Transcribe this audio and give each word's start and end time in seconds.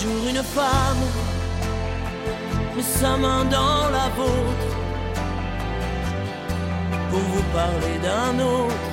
jour 0.00 0.28
une 0.28 0.42
femme. 0.42 1.04
Met 2.74 2.82
sa 3.00 3.16
main 3.16 3.44
dans 3.44 3.82
la 3.96 4.06
vôtre. 4.18 4.70
Pour 7.10 7.24
vous 7.32 7.46
parler 7.60 7.96
d'un 8.06 8.34
autre, 8.56 8.88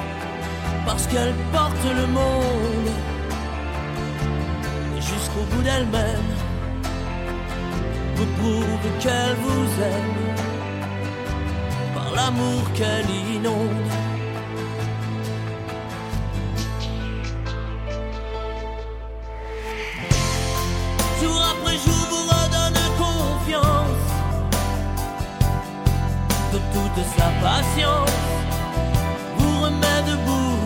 parce 0.85 1.06
qu'elle 1.07 1.35
porte 1.53 1.85
le 2.01 2.07
monde 2.07 2.91
jusqu'au 4.96 5.44
bout 5.51 5.63
d'elle-même. 5.67 6.29
Vous 8.16 8.29
prouve 8.38 8.85
qu'elle 9.00 9.35
vous 9.46 9.67
aime. 9.94 10.23
Par 11.96 12.09
l'amour 12.16 12.63
qu'elle 12.73 13.09
inonde. 13.35 14.06
De 26.97 27.03
sa 27.18 27.30
patience 27.46 28.09
vous 29.38 29.56
remet 29.66 30.02
debout. 30.12 30.59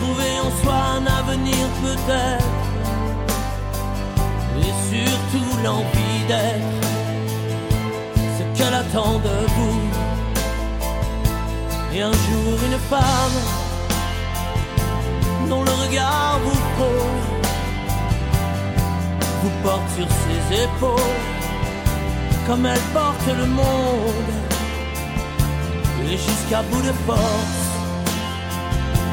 Trouver 0.00 0.32
en 0.46 0.50
soi 0.60 0.78
un 0.98 1.06
avenir 1.20 1.64
peut-être, 1.82 2.66
et 4.66 4.74
surtout 4.90 5.52
l'envie 5.64 6.20
d'être 6.28 6.86
ce 8.36 8.42
qu'elle 8.56 8.74
attend 8.74 9.18
de 9.18 9.36
vous. 9.56 9.80
Et 11.94 12.02
un 12.02 12.12
jour 12.12 12.54
une 12.68 12.80
femme 12.92 13.38
dont 15.48 15.62
le 15.64 15.74
regard 15.84 16.38
vous 16.44 16.60
frôle 16.74 17.18
vous 19.42 19.54
porte 19.62 19.88
sur 19.96 20.08
ses 20.22 20.62
épaules 20.64 21.27
comme 22.48 22.64
elle 22.64 22.86
porte 22.94 23.26
le 23.26 23.46
monde. 23.46 24.32
Et 26.10 26.16
jusqu'à 26.16 26.62
bout 26.62 26.80
de 26.80 26.94
force 27.06 27.64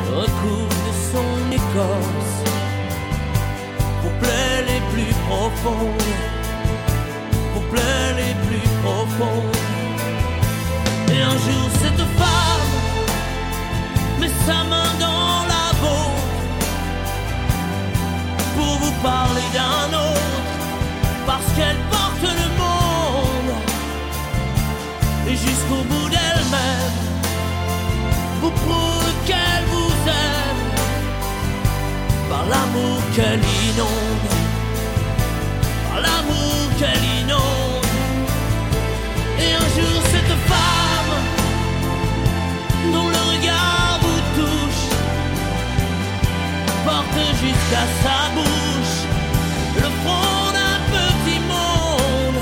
recouvre 0.09 0.77
de 0.87 0.93
son 1.11 1.51
écorce. 1.51 2.35
Pour 4.01 4.11
plaies 4.21 4.63
les 4.71 4.81
plus 4.93 5.13
profondes 5.27 6.35
pour 7.53 7.63
plaies 7.69 8.13
les 8.17 8.33
plus 8.45 8.69
profondes 8.83 9.57
et 11.11 11.21
un 11.21 11.37
jour 11.45 11.65
cette 11.81 12.05
femme 12.19 12.67
met 14.19 14.29
sa 14.45 14.63
main 14.71 14.91
dans 14.99 15.39
la 15.53 15.65
bouche 15.81 16.35
pour 18.55 18.73
vous 18.81 18.95
parler 19.01 19.47
d'un 19.53 19.97
autre 19.97 20.41
parce 21.25 21.47
qu'elle 21.55 21.77
porte. 21.89 22.04
Jusqu'au 25.45 25.83
bout 25.89 26.09
d'elle-même. 26.09 26.97
Vous 28.41 28.51
prouve 28.51 29.11
qu'elle 29.27 29.65
vous 29.71 29.93
aime 30.07 30.63
par 32.29 32.43
l'amour 32.51 32.97
qu'elle 33.15 33.43
inonde, 33.69 34.29
par 35.87 35.99
l'amour 36.05 36.59
qu'elle 36.79 37.05
inonde. 37.21 37.89
Et 39.43 39.51
un 39.63 39.67
jour 39.75 39.97
cette 40.13 40.35
femme 40.51 41.13
dont 42.93 43.09
le 43.15 43.21
regard 43.33 43.99
vous 44.03 44.21
touche 44.37 44.85
porte 46.85 47.19
jusqu'à 47.43 47.85
sa 48.03 48.17
bouche 48.35 48.97
le 49.77 49.89
front 50.01 50.51
d'un 50.57 50.77
petit 50.93 51.39
monde. 51.39 52.41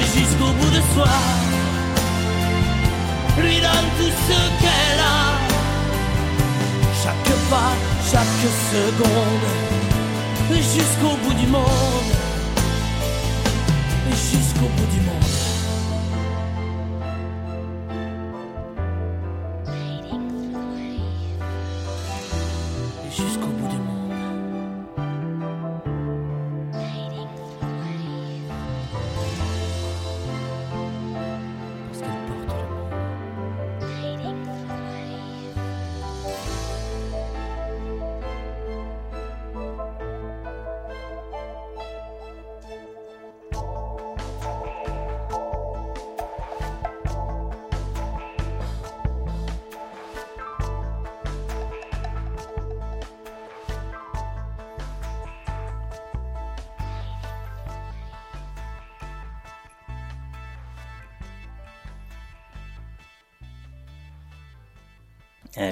Et 0.00 0.06
jusqu'au 0.18 0.52
bout 0.58 0.70
de 0.70 0.82
soi 0.94 1.47
lui 3.42 3.60
donne 3.60 3.88
tout 3.98 4.12
ce 4.26 4.38
qu'elle 4.60 5.00
a. 5.00 5.38
Chaque 7.02 7.34
pas 7.50 7.72
chaque 8.10 8.40
seconde 8.72 9.68
jusqu'au 10.56 11.16
bout 11.22 11.34
du 11.34 11.46
monde. 11.46 12.12
Jusqu'au 14.10 14.68
bout 14.76 14.86
du 14.92 15.00
monde 15.00 15.27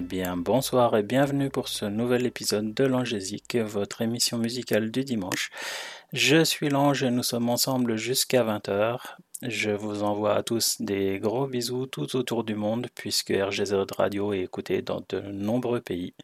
bien, 0.06 0.36
bonsoir 0.36 0.96
et 0.96 1.02
bienvenue 1.02 1.50
pour 1.50 1.66
ce 1.66 1.84
nouvel 1.84 2.26
épisode 2.26 2.72
de 2.72 2.84
l'Angésique, 2.84 3.56
votre 3.56 4.02
émission 4.02 4.38
musicale 4.38 4.92
du 4.92 5.04
dimanche. 5.04 5.50
Je 6.12 6.44
suis 6.44 6.68
l'Ange 6.68 7.02
et 7.02 7.10
nous 7.10 7.24
sommes 7.24 7.48
ensemble 7.48 7.96
jusqu'à 7.96 8.44
20h. 8.44 8.98
Je 9.42 9.72
vous 9.72 10.04
envoie 10.04 10.36
à 10.36 10.42
tous 10.44 10.80
des 10.80 11.18
gros 11.18 11.48
bisous 11.48 11.86
tout 11.86 12.14
autour 12.14 12.44
du 12.44 12.54
monde 12.54 12.86
puisque 12.94 13.32
RGZ 13.36 13.74
Radio 13.96 14.32
est 14.32 14.42
écouté 14.42 14.80
dans 14.80 15.02
de 15.08 15.20
nombreux 15.20 15.80
pays. 15.80 16.14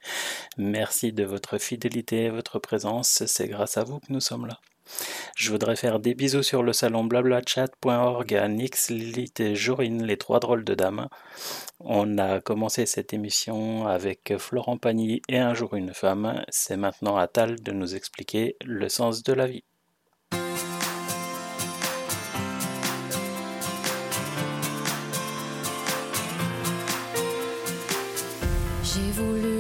Merci 0.56 1.12
de 1.12 1.24
votre 1.24 1.58
fidélité 1.58 2.24
et 2.24 2.30
votre 2.30 2.60
présence, 2.60 3.24
c'est 3.26 3.48
grâce 3.48 3.78
à 3.78 3.84
vous 3.84 3.98
que 3.98 4.12
nous 4.12 4.20
sommes 4.20 4.46
là. 4.46 4.60
Je 5.36 5.50
voudrais 5.50 5.76
faire 5.76 5.98
des 5.98 6.14
bisous 6.14 6.42
sur 6.42 6.62
le 6.62 6.72
salon 6.72 7.04
blablachat.org 7.04 8.34
à 8.34 8.48
Nix, 8.48 8.90
Lilith 8.90 9.40
et 9.40 9.54
Jorine, 9.54 10.04
les 10.04 10.16
trois 10.16 10.40
drôles 10.40 10.64
de 10.64 10.74
dames. 10.74 11.08
On 11.80 12.18
a 12.18 12.40
commencé 12.40 12.86
cette 12.86 13.12
émission 13.12 13.86
avec 13.86 14.34
Florent 14.38 14.78
Pagny 14.78 15.22
et 15.28 15.38
un 15.38 15.54
jour 15.54 15.74
une 15.74 15.94
femme. 15.94 16.44
C'est 16.48 16.76
maintenant 16.76 17.16
à 17.16 17.26
Tal 17.26 17.62
de 17.62 17.72
nous 17.72 17.94
expliquer 17.94 18.56
le 18.64 18.88
sens 18.88 19.22
de 19.22 19.32
la 19.32 19.46
vie. 19.46 19.64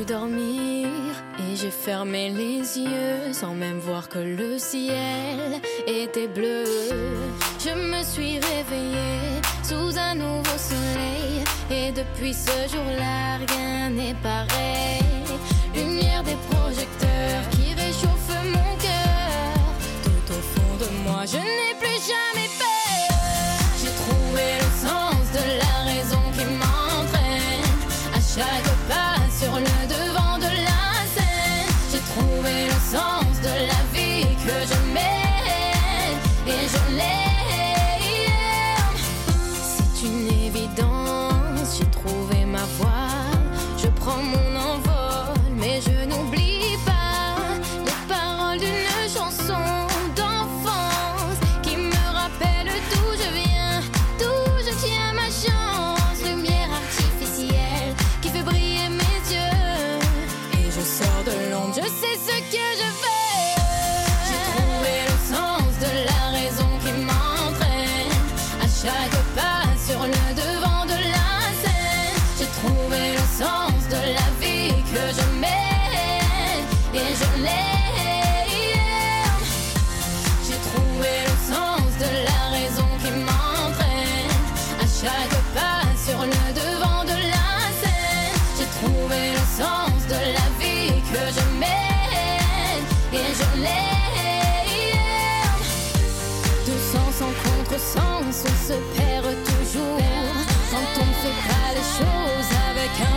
Dormir 0.00 0.88
et 1.38 1.54
j'ai 1.54 1.70
fermé 1.70 2.30
les 2.30 2.78
yeux 2.78 3.32
sans 3.32 3.54
même 3.54 3.78
voir 3.78 4.08
que 4.08 4.18
le 4.18 4.58
ciel 4.58 5.60
était 5.86 6.26
bleu. 6.26 6.64
Je 7.58 7.70
me 7.70 8.02
suis 8.02 8.40
réveillée 8.40 9.40
sous 9.62 9.96
un 9.96 10.14
nouveau 10.16 10.58
soleil 10.58 11.44
et 11.70 11.92
depuis 11.92 12.34
ce 12.34 12.68
jour-là 12.72 13.36
rien 13.46 13.90
n'est 13.90 14.16
pareil. 14.22 15.04
Lumière 15.74 16.24
des 16.24 16.36
projecteurs 16.50 17.48
qui 17.50 17.72
réchauffe 17.74 18.32
mon 18.44 18.76
cœur. 18.78 19.54
Tout 20.02 20.32
au 20.32 20.40
fond 20.52 20.76
de 20.80 20.88
moi, 21.04 21.24
je 21.26 21.36
n'ai 21.36 21.74
plus 21.78 22.00
jamais 22.12 22.48
peur. 22.58 23.16
J'ai 23.80 23.92
trouvé 24.02 24.44
le 24.58 24.70
sens 24.88 25.22
de 25.38 25.44
la 25.62 25.92
raison 25.92 26.22
qui 26.36 26.44
m'entraîne 26.44 27.68
à 28.14 28.20
chaque 28.20 28.71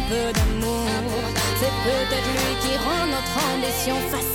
peu 0.10 0.32
d'amour. 0.34 0.88
C'est 1.60 1.76
peut-être 1.86 2.32
lui 2.38 2.52
qui 2.62 2.78
rend 2.78 3.06
notre 3.08 3.36
ambition 3.54 3.96
fascinante. 4.10 4.35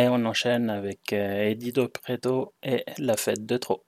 Et 0.00 0.08
on 0.08 0.24
enchaîne 0.24 0.70
avec 0.70 1.12
euh, 1.12 1.50
Eddie 1.50 1.74
Preto 2.02 2.54
et 2.62 2.86
La 2.96 3.18
fête 3.18 3.44
de 3.44 3.58
trop. 3.58 3.84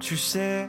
Tu 0.00 0.16
sais, 0.16 0.68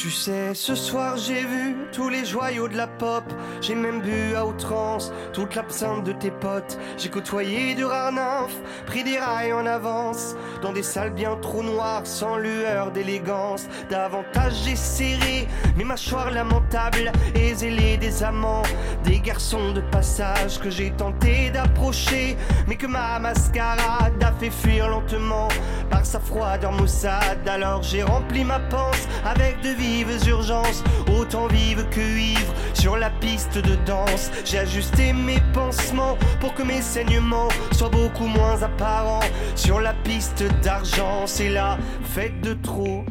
Tu 0.00 0.12
sais, 0.12 0.54
ce 0.54 0.76
soir 0.76 1.16
j'ai 1.16 1.44
vu 1.44 1.76
tous 1.90 2.08
les 2.08 2.24
joyaux 2.24 2.68
de 2.68 2.76
la 2.76 2.86
pop. 2.86 3.24
J'ai 3.60 3.74
même 3.74 4.00
bu 4.00 4.36
à 4.36 4.46
outrance 4.46 5.12
toute 5.32 5.56
l'absinthe 5.56 6.04
de 6.04 6.12
tes 6.12 6.30
potes. 6.30 6.78
J'ai 6.96 7.08
côtoyé 7.08 7.74
du 7.74 7.84
rares 7.84 8.12
nymphes, 8.12 8.60
pris 8.86 9.02
des 9.02 9.18
rails 9.18 9.52
en 9.52 9.66
avance. 9.66 10.36
Dans 10.62 10.72
des 10.72 10.84
salles 10.84 11.10
bien 11.10 11.34
trop 11.42 11.64
noires, 11.64 12.06
sans 12.06 12.36
lueur 12.36 12.92
d'élégance. 12.92 13.66
Davantage 13.90 14.52
j'ai 14.64 14.76
serré 14.76 15.48
mes 15.78 15.84
mâchoires 15.84 16.32
lamentables 16.32 17.12
et 17.36 17.54
zélé 17.54 17.96
des 17.96 18.24
amants. 18.24 18.64
Des 19.04 19.20
garçons 19.20 19.72
de 19.72 19.80
passage 19.80 20.58
que 20.58 20.70
j'ai 20.70 20.90
tenté 20.90 21.50
d'approcher. 21.50 22.36
Mais 22.66 22.74
que 22.74 22.88
ma 22.88 23.20
mascarade 23.20 24.20
a 24.20 24.32
fait 24.32 24.50
fuir 24.50 24.88
lentement 24.88 25.46
par 25.88 26.04
sa 26.04 26.18
froideur 26.18 26.72
maussade. 26.72 27.48
Alors 27.48 27.84
j'ai 27.84 28.02
rempli 28.02 28.44
ma 28.44 28.58
panse 28.58 29.06
avec 29.24 29.60
de 29.60 29.68
vives 29.70 30.28
urgences, 30.28 30.82
autant 31.16 31.46
vives 31.46 31.86
que 31.90 32.00
ivres 32.00 32.54
sur 32.74 32.96
la 32.96 33.10
piste 33.10 33.58
de 33.58 33.76
danse. 33.86 34.32
J'ai 34.44 34.58
ajusté 34.58 35.12
mes 35.12 35.40
pansements 35.52 36.18
pour 36.40 36.54
que 36.54 36.64
mes 36.64 36.82
saignements 36.82 37.48
soient 37.70 37.88
beaucoup 37.88 38.26
moins 38.26 38.60
apparents 38.62 39.20
sur 39.54 39.80
la 39.80 39.94
piste 39.94 40.42
d'argent. 40.60 41.26
C'est 41.26 41.50
la 41.50 41.78
fête 42.02 42.40
de 42.40 42.54
trop. 42.54 43.04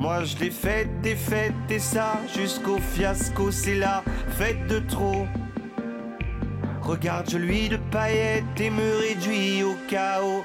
Moi 0.00 0.24
je 0.24 0.36
l'ai 0.38 0.50
faite 0.50 0.88
des 1.02 1.14
fêtes 1.14 1.52
et 1.68 1.78
ça 1.78 2.18
jusqu'au 2.34 2.78
fiasco, 2.78 3.50
c'est 3.50 3.74
la 3.74 4.02
fête 4.38 4.66
de 4.66 4.78
trop. 4.78 5.26
Regarde, 6.80 7.28
je 7.30 7.36
lui 7.36 7.68
de 7.68 7.76
paillettes 7.90 8.58
et 8.58 8.70
me 8.70 8.96
réduis 8.96 9.62
au 9.62 9.76
chaos. 9.88 10.44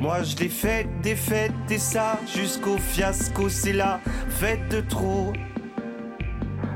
Moi 0.00 0.22
je 0.22 0.36
l'ai 0.36 0.48
fait 0.48 0.86
des 1.02 1.16
fêtes 1.16 1.52
et 1.70 1.78
ça 1.78 2.18
jusqu'au 2.34 2.76
fiasco, 2.78 3.48
c'est 3.48 3.72
la 3.72 4.00
fête 4.28 4.68
de 4.68 4.80
trop. 4.80 5.32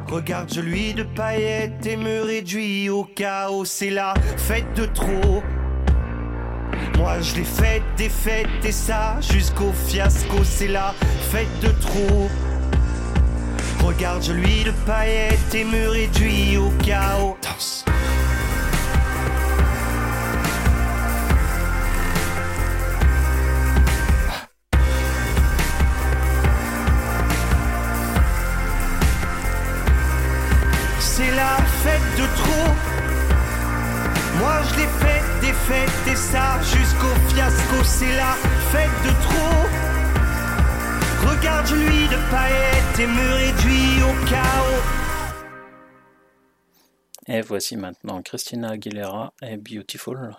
Regarde, 0.06 0.50
je 0.52 0.60
lui 0.60 0.94
de 0.94 1.02
paillettes 1.02 1.84
et 1.86 1.96
me 1.96 2.22
réduis 2.22 2.88
au 2.88 3.04
chaos, 3.04 3.64
c'est 3.64 3.90
la 3.90 4.14
fête 4.36 4.72
de 4.74 4.86
trop. 4.86 5.42
Moi 6.96 7.20
je 7.20 7.36
l'ai 7.36 7.44
fait 7.44 7.82
des 7.96 8.08
fêtes 8.08 8.64
et 8.64 8.72
ça 8.72 9.18
jusqu'au 9.20 9.72
fiasco, 9.86 10.42
c'est 10.44 10.68
la 10.68 10.94
fête 11.30 11.60
de 11.60 11.68
trop. 11.80 12.28
Regarde, 13.84 14.22
je 14.22 14.32
lui 14.32 14.64
de 14.64 14.72
paillettes 14.86 15.54
et 15.54 15.64
me 15.64 15.88
réduis 15.88 16.56
au 16.56 16.70
chaos. 16.84 17.36
De 32.16 32.26
trop. 32.36 32.72
Moi 34.38 34.62
je 34.68 34.74
l'ai 34.76 34.86
fait 34.86 35.22
des 35.40 35.52
fêtes 35.52 36.06
et 36.12 36.16
ça 36.16 36.60
jusqu'au 36.62 37.14
fiasco, 37.28 37.84
c'est 37.84 38.14
la 38.16 38.34
fête 38.70 38.98
de 39.04 39.10
trop. 39.26 39.66
Regarde 41.30 41.70
lui 41.70 42.08
de 42.08 42.30
paillettes 42.30 42.98
et 43.00 43.06
me 43.06 43.32
réduit 43.34 44.02
au 44.02 44.14
chaos. 44.26 44.82
Et 47.26 47.42
voici 47.42 47.76
maintenant 47.76 48.22
Christina 48.22 48.70
Aguilera 48.70 49.34
et 49.42 49.56
Beautiful. 49.56 50.34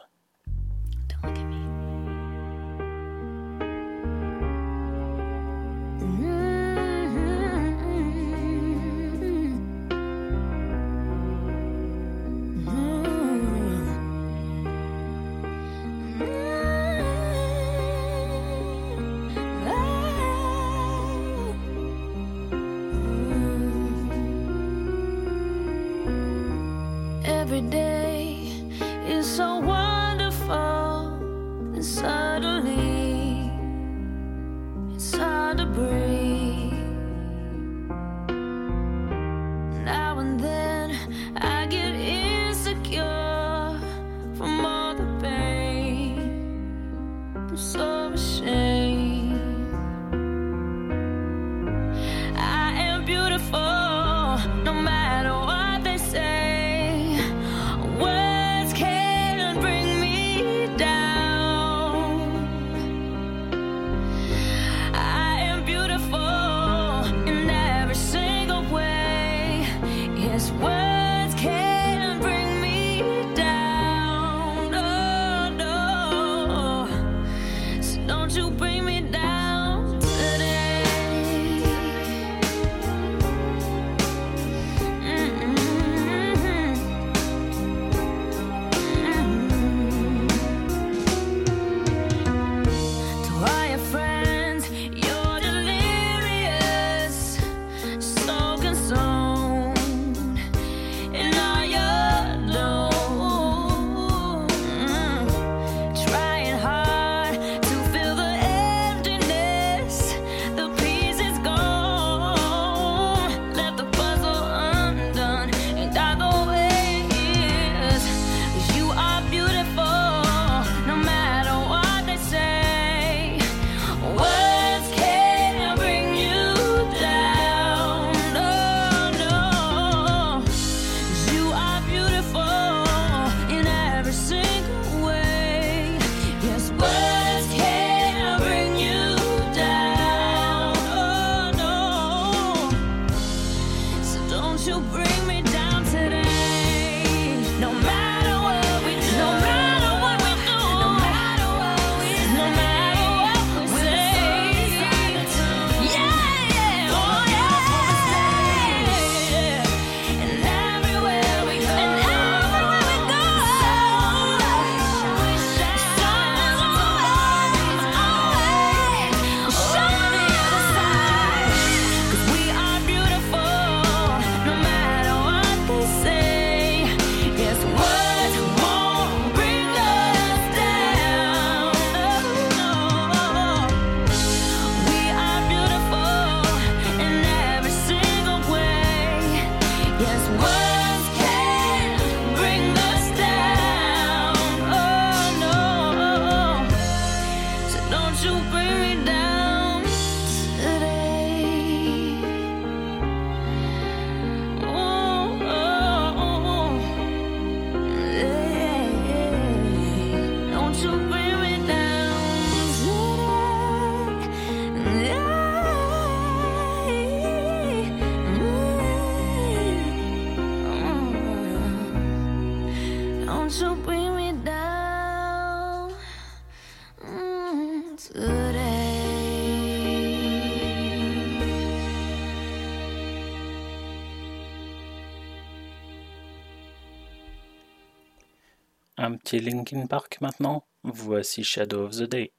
Petit 239.30 239.42
Linkin 239.42 239.86
Park 239.86 240.22
maintenant? 240.22 240.66
Voici 240.84 241.44
Shadow 241.44 241.84
of 241.84 241.96
the 241.98 242.08
Day. 242.08 242.34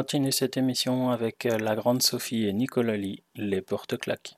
Continue 0.00 0.32
cette 0.32 0.56
émission 0.56 1.10
avec 1.10 1.44
la 1.44 1.76
grande 1.76 2.00
Sophie 2.00 2.46
et 2.46 2.54
Nicolas 2.54 2.96
Lee, 2.96 3.22
les 3.34 3.60
porte 3.60 3.98
claques. 3.98 4.34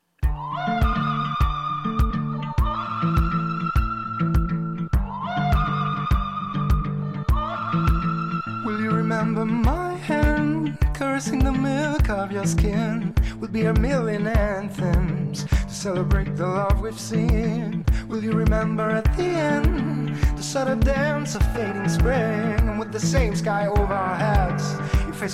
Will 8.66 8.80
you 8.80 8.90
remember 8.90 9.44
my 9.44 9.94
hand 10.08 10.76
caressing 10.98 11.38
the 11.44 11.52
milk 11.52 12.10
of 12.10 12.32
your 12.32 12.44
skin? 12.44 13.14
Will 13.40 13.46
be 13.46 13.66
a 13.66 13.74
million 13.74 14.26
anthems 14.26 15.44
to 15.44 15.68
celebrate 15.68 16.34
the 16.34 16.44
love 16.44 16.80
we've 16.80 16.98
seen. 16.98 17.84
Will 18.08 18.24
you 18.24 18.32
remember 18.32 18.90
at 18.90 19.04
the 19.16 19.22
end 19.22 20.16
the 20.36 20.42
sudden 20.42 20.80
dance 20.80 21.36
of 21.36 21.42
fading 21.54 21.88
spring? 21.88 22.68
And 22.68 22.80
with 22.80 22.90
the 22.90 22.98
same 22.98 23.36
sky 23.36 23.68
over 23.68 23.94
our 23.94 24.16
heads, 24.16 24.74
On 25.22 25.24
ne 25.24 25.28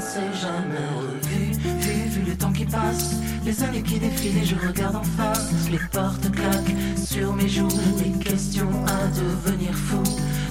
s'est 0.00 0.32
jamais 0.40 0.86
revu, 0.96 1.50
vu, 1.80 2.08
vu 2.08 2.30
le 2.30 2.36
temps 2.36 2.52
qui 2.52 2.64
passe, 2.64 3.16
les 3.44 3.60
années 3.64 3.82
qui 3.82 3.98
défilent 3.98 4.38
et 4.38 4.44
je 4.44 4.54
regarde 4.54 4.94
en 4.94 5.02
face, 5.02 5.68
les 5.68 5.80
portes 5.90 6.30
claquent 6.30 6.76
sur 6.96 7.34
mes 7.34 7.48
joues, 7.48 7.66
les 7.98 8.12
questions 8.24 8.70
à 8.86 9.08
devenir 9.08 9.74
fou, 9.74 10.00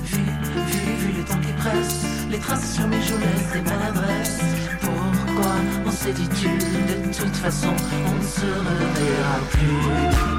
vu, 0.04 0.18
vu, 0.18 0.96
vu 0.98 1.18
le 1.20 1.24
temps 1.24 1.40
qui 1.40 1.54
presse, 1.54 2.06
les 2.30 2.40
traces 2.40 2.76
sur 2.76 2.88
mes 2.90 3.02
joues 3.02 3.18
laissent 3.18 3.54
des 3.54 3.62
maladresses. 3.62 4.40
Pourquoi 4.82 5.54
on 5.86 5.92
s'est 5.92 6.12
dit 6.12 6.28
tu 6.28 6.50
De 6.50 7.16
toute 7.16 7.36
façon, 7.38 7.70
on 7.70 8.16
ne 8.18 8.24
se 8.24 8.46
reverra 8.46 9.40
plus? 9.52 10.37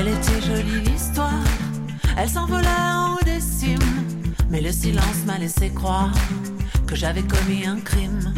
Elle 0.00 0.06
était 0.06 0.40
jolie 0.40 0.80
l'histoire, 0.88 1.42
elle 2.16 2.28
s'envolait 2.28 2.68
en 2.94 3.14
haut 3.14 3.24
des 3.24 3.40
mais 4.48 4.60
le 4.60 4.70
silence 4.70 5.24
m'a 5.26 5.38
laissé 5.38 5.70
croire 5.70 6.12
que 6.86 6.94
j'avais 6.94 7.22
commis 7.22 7.66
un 7.66 7.80
crime. 7.80 8.32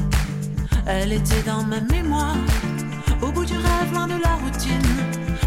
Elle 0.87 1.13
était 1.13 1.43
dans 1.45 1.63
ma 1.63 1.81
mémoire, 1.81 2.39
au 3.21 3.31
bout 3.31 3.45
du 3.45 3.53
rêve, 3.53 3.93
loin 3.93 4.07
de 4.07 4.21
la 4.23 4.37
routine. 4.37 4.89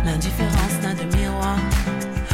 L'indifférence 0.05 0.81
n'a 0.83 0.93
de 0.93 1.17
miroir 1.17 1.57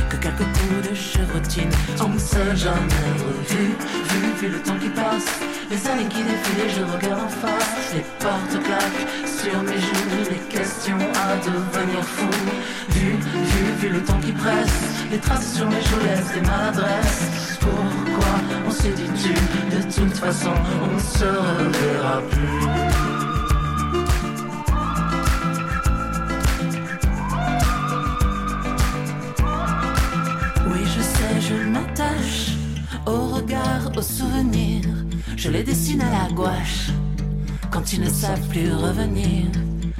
que 0.09 0.17
quelques 0.17 0.37
coups 0.39 0.89
de 0.89 0.93
chevrotine. 0.93 1.71
On 2.01 2.09
ne 2.09 2.19
s'est 2.19 2.55
jamais 2.57 3.09
revu, 3.17 3.75
vu, 4.09 4.33
vu 4.41 4.49
le 4.49 4.61
temps 4.61 4.77
qui 4.77 4.89
passe, 4.89 5.39
les 5.71 5.87
années 5.87 6.09
qui 6.09 6.21
défilent 6.21 6.75
je 6.75 6.83
regarde 6.83 7.23
en 7.23 7.29
face. 7.29 7.93
Les 7.93 8.03
portes 8.19 8.61
claquent 8.63 9.28
sur 9.43 9.63
mes 9.63 9.79
joues, 9.79 10.31
les 10.31 10.55
questions 10.55 10.97
à 10.97 11.35
devenir 11.37 12.03
fou. 12.03 12.27
Vu, 12.89 13.11
vu, 13.11 13.71
vu 13.79 13.89
le 13.89 14.03
temps 14.03 14.19
qui 14.19 14.31
presse, 14.33 15.05
les 15.11 15.17
traces 15.17 15.55
sur 15.55 15.69
mes 15.69 15.81
joues 15.81 15.99
laissent 16.03 16.33
des 16.33 16.41
maladresses. 16.41 17.57
Pourquoi 17.61 18.33
on 18.67 18.71
s'est 18.71 18.91
dit 18.91 19.09
tu 19.15 19.33
De 19.75 19.81
toute 19.83 20.17
façon, 20.17 20.51
on 20.83 20.93
ne 20.93 20.99
se 20.99 21.25
reverra 21.25 22.21
plus? 22.29 22.67
Oui, 30.69 30.79
je 30.85 31.01
sais, 31.01 31.41
je 31.41 31.69
m'attache 31.69 32.51
au 33.05 33.35
regard, 33.35 33.91
au 33.95 34.01
souvenir. 34.01 34.83
Je 35.37 35.49
les 35.49 35.63
dessine 35.63 36.01
à 36.01 36.27
la 36.27 36.33
gouache 36.33 36.89
quand 37.71 37.93
ils 37.93 38.01
ne 38.01 38.09
savent 38.09 38.47
plus 38.49 38.73
revenir. 38.73 39.47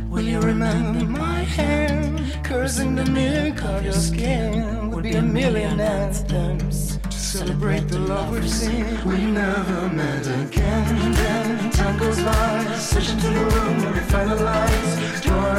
Will 0.10 0.28
you 0.28 0.40
remember 0.40 1.06
my 1.06 1.44
hand 1.44 2.20
caressing 2.44 2.96
the 2.96 3.06
milk 3.06 3.64
of 3.64 3.84
your 3.84 3.94
skin? 3.94 4.92
Would 4.92 5.04
be 5.04 5.14
a 5.14 5.22
million 5.22 5.80
anthems 5.80 6.89
celebrate 7.30 7.88
the 7.88 8.00
love 8.00 8.32
we've 8.32 8.50
seen. 8.50 8.86
We 9.06 9.18
never 9.18 9.88
met 9.90 10.26
again. 10.26 11.14
Then 11.14 11.70
time 11.70 11.98
goes 12.00 12.20
by, 12.24 12.76
search 12.76 13.10
into 13.10 13.28
the 13.28 13.46
room 13.54 13.86
and 13.86 13.94
we 13.94 14.02
find 14.12 14.32
the 14.32 14.36
lights. 14.36 14.96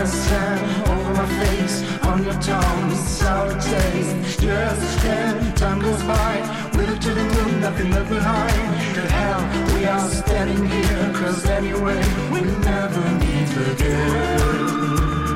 A 0.00 0.06
sand 0.06 0.88
over 0.88 1.14
my 1.14 1.26
face, 1.40 1.82
on 2.04 2.24
your 2.24 2.38
tongue, 2.40 2.94
sour 2.96 3.52
taste. 3.52 4.42
Yes, 4.42 5.02
then 5.02 5.54
time 5.54 5.80
goes 5.80 6.02
by. 6.04 6.32
We 6.76 6.86
look 6.86 7.00
to 7.00 7.14
the 7.14 7.24
moon, 7.34 7.60
nothing 7.60 7.90
left 7.92 8.08
behind. 8.08 8.94
To 8.96 9.02
hell, 9.16 9.74
we 9.74 9.84
are 9.84 10.08
standing 10.08 10.66
here, 10.66 11.12
cause 11.14 11.44
anyway, 11.46 12.02
we'll 12.32 12.58
never 12.60 13.02
meet 13.20 13.72
again. 13.72 15.29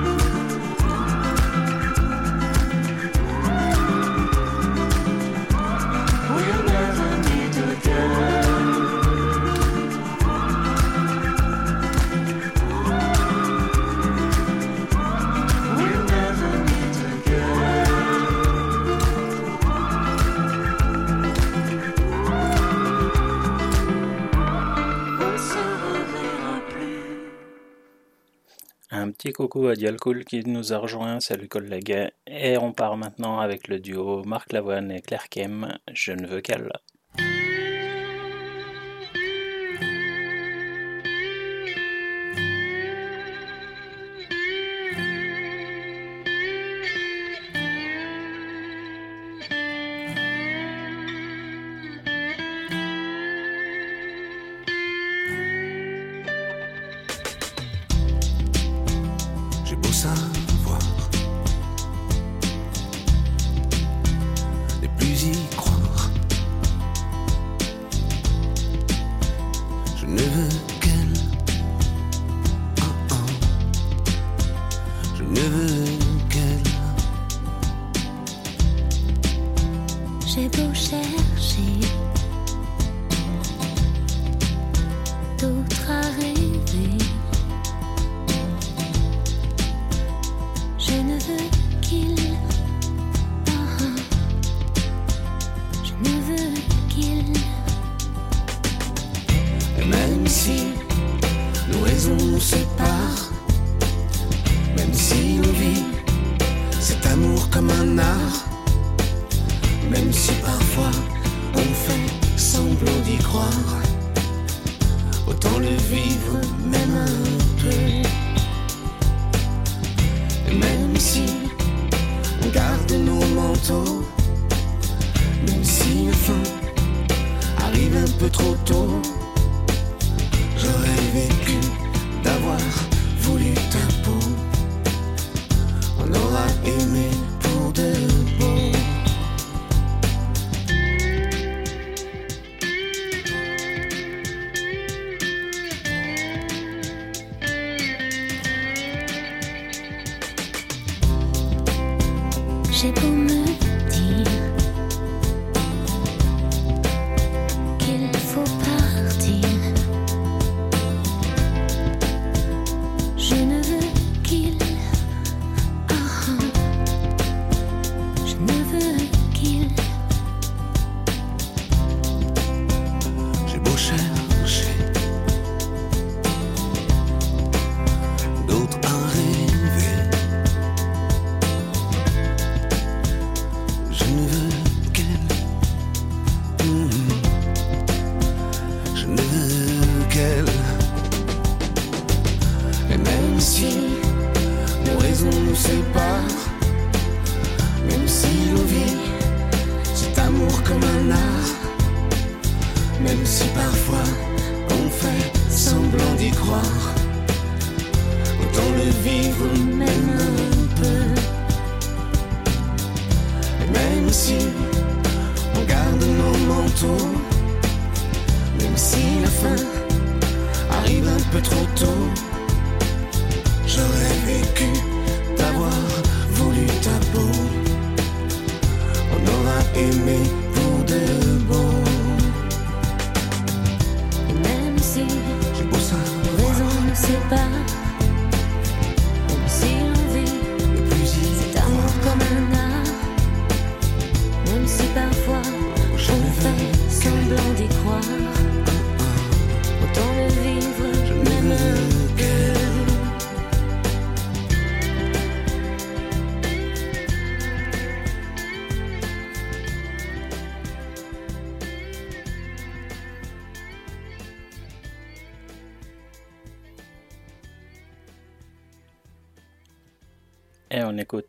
Coucou 29.33 29.69
à 29.69 29.75
Dialcool 29.75 30.25
qui 30.25 30.45
nous 30.45 30.73
a 30.73 30.79
rejoint, 30.79 31.19
salut 31.19 31.49
collègue. 31.49 32.11
Et 32.27 32.59
on 32.59 32.73
part 32.73 32.97
maintenant 32.97 33.39
avec 33.41 33.69
le 33.69 33.81
duo 33.81 34.23
Marc 34.25 34.53
Lavoine 34.53 34.91
et 34.91 35.01
Claire 35.01 35.29
Kem, 35.31 35.79
Je 35.93 36.13
ne 36.13 36.27
veux 36.27 36.41
qu'elle. 36.43 36.71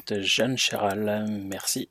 cette 0.08 0.22
Jeanne 0.22 0.58
Chéral. 0.58 1.26
Merci. 1.30 1.90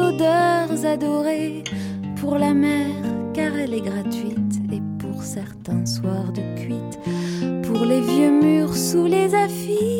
odeurs 0.00 0.84
adorées 0.84 1.64
pour 2.20 2.38
la 2.38 2.52
mer 2.54 2.88
car 3.34 3.56
elle 3.56 3.74
est 3.74 3.80
gratuite 3.80 4.56
et 4.72 4.80
pour 4.98 5.22
certains 5.22 5.86
soirs 5.86 6.32
de 6.32 6.42
cuite. 6.60 6.98
Pour 7.62 7.84
les 7.84 8.00
vieux 8.00 8.30
murs 8.30 8.76
sous 8.76 9.06
les 9.06 9.34
affiches 9.34 9.99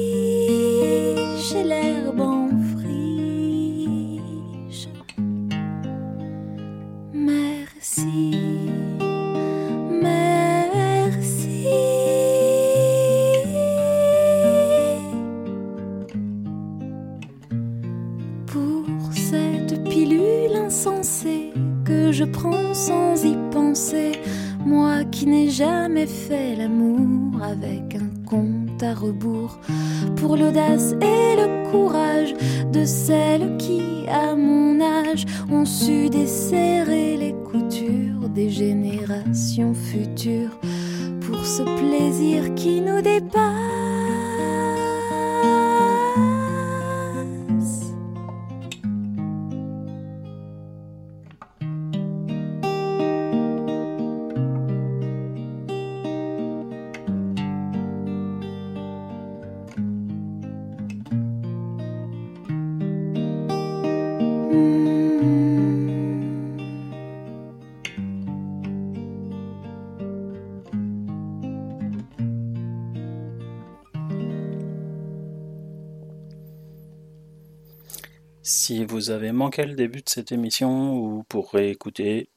vous 79.01 79.09
avez 79.09 79.33
manqué 79.33 79.65
le 79.65 79.73
début 79.73 80.03
de 80.03 80.11
cette 80.11 80.31
émission 80.31 80.95
ou 80.95 81.23
pour 81.23 81.53
réécouter 81.53 82.29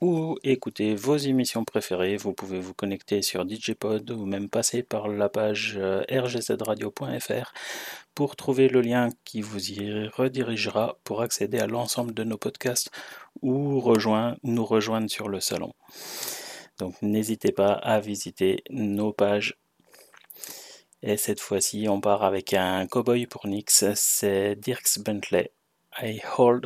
ou 0.00 0.38
écouter 0.42 0.94
vos 0.94 1.18
émissions 1.18 1.66
préférées, 1.66 2.16
vous 2.16 2.32
pouvez 2.32 2.60
vous 2.60 2.72
connecter 2.72 3.20
sur 3.20 3.46
DJPod 3.46 4.10
ou 4.10 4.24
même 4.24 4.48
passer 4.48 4.82
par 4.82 5.08
la 5.08 5.28
page 5.28 5.74
euh, 5.76 6.02
rgzradio.fr 6.10 7.52
pour 8.14 8.36
trouver 8.36 8.70
le 8.70 8.80
lien 8.80 9.10
qui 9.24 9.42
vous 9.42 9.70
y 9.70 10.08
redirigera 10.08 10.96
pour 11.04 11.20
accéder 11.20 11.58
à 11.58 11.66
l'ensemble 11.66 12.14
de 12.14 12.24
nos 12.24 12.38
podcasts 12.38 12.90
ou 13.42 13.78
rejoindre, 13.78 14.38
nous 14.44 14.64
rejoindre 14.64 15.10
sur 15.10 15.28
le 15.28 15.40
salon. 15.40 15.74
Donc 16.78 16.94
n'hésitez 17.02 17.52
pas 17.52 17.72
à 17.72 18.00
visiter 18.00 18.64
nos 18.70 19.12
pages 19.12 19.58
et 21.02 21.18
cette 21.18 21.40
fois-ci, 21.40 21.86
on 21.88 22.00
part 22.00 22.24
avec 22.24 22.54
un 22.54 22.86
cowboy 22.86 23.26
pour 23.26 23.46
Nix, 23.46 23.84
c'est 23.94 24.56
Dirks 24.56 24.98
Bentley. 25.00 25.52
I 25.98 26.20
hold 26.24 26.64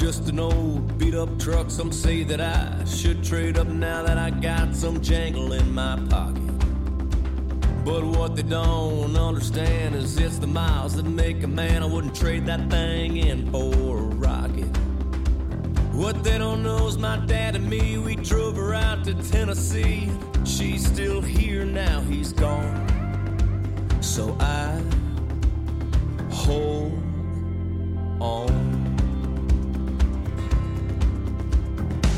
just 0.00 0.30
an 0.30 0.40
old 0.40 0.96
beat 0.96 1.14
up 1.14 1.38
truck. 1.38 1.70
Some 1.70 1.92
say 1.92 2.22
that 2.22 2.40
I 2.40 2.84
should 2.86 3.22
trade 3.22 3.58
up 3.58 3.68
now 3.68 4.02
that 4.02 4.16
I 4.16 4.30
got 4.30 4.74
some 4.74 5.02
jangle 5.02 5.52
in 5.52 5.74
my 5.74 5.96
pocket. 6.08 6.40
But 7.84 8.04
what 8.04 8.34
they 8.34 8.42
don't 8.42 9.14
understand 9.14 9.94
is 9.94 10.16
it's 10.16 10.38
the 10.38 10.46
miles 10.46 10.94
that 10.96 11.04
make 11.04 11.42
a 11.42 11.46
man. 11.46 11.82
I 11.82 11.86
wouldn't 11.86 12.14
trade 12.14 12.46
that 12.46 12.70
thing 12.70 13.18
in 13.18 13.52
for 13.52 13.98
a 13.98 14.00
rocket. 14.00 14.74
What 15.92 16.24
they 16.24 16.38
don't 16.38 16.62
know 16.62 16.86
is 16.86 16.96
my 16.96 17.18
dad 17.26 17.54
and 17.54 17.68
me, 17.68 17.98
we 17.98 18.16
drove 18.16 18.56
her 18.56 18.72
out 18.72 19.04
to 19.04 19.12
Tennessee. 19.30 20.10
She's 20.46 20.86
still 20.86 21.20
here 21.20 21.66
now, 21.66 22.00
he's 22.00 22.32
gone. 22.32 22.86
So 24.00 24.34
I 24.40 24.80
hold 26.30 26.92
on. 28.18 28.79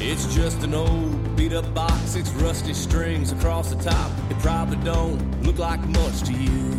It's 0.04 0.34
just 0.34 0.64
an 0.64 0.74
old 0.74 1.36
beat 1.36 1.52
up 1.52 1.72
box, 1.74 1.94
six 2.10 2.28
rusty 2.32 2.74
strings 2.74 3.30
across 3.30 3.70
the 3.72 3.80
top. 3.80 4.10
It 4.30 4.38
probably 4.40 4.76
don't 4.78 5.42
look 5.44 5.58
like 5.58 5.80
much 5.86 6.22
to 6.22 6.32
you. 6.32 6.72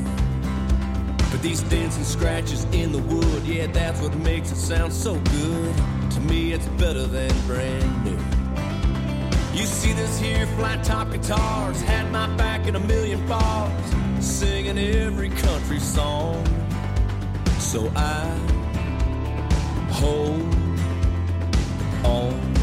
But 1.32 1.42
these 1.42 1.64
dents 1.64 1.96
and 1.96 2.06
scratches 2.06 2.66
in 2.74 2.92
the 2.92 2.98
wood, 2.98 3.44
yeah, 3.44 3.68
that's 3.68 4.02
what 4.02 4.14
makes 4.18 4.52
it 4.52 4.58
sound 4.58 4.92
so 4.92 5.16
good. 5.16 5.76
To 6.12 6.20
me, 6.20 6.52
it's 6.52 6.68
better 6.78 7.08
than 7.08 7.32
brand 7.48 8.04
new. 8.04 8.20
You 9.58 9.66
see 9.68 9.94
this 9.94 10.20
here 10.20 10.46
flat 10.58 10.84
top 10.84 11.10
guitars, 11.10 11.82
had 11.82 12.12
my 12.12 12.28
back 12.36 12.68
in 12.68 12.76
a 12.76 12.80
million 12.82 13.26
bars, 13.26 13.96
singing 14.20 14.78
every 14.78 15.30
country 15.30 15.80
song. 15.80 16.46
So 17.58 17.90
I 17.96 18.26
hold 19.94 20.44
on 22.04 22.63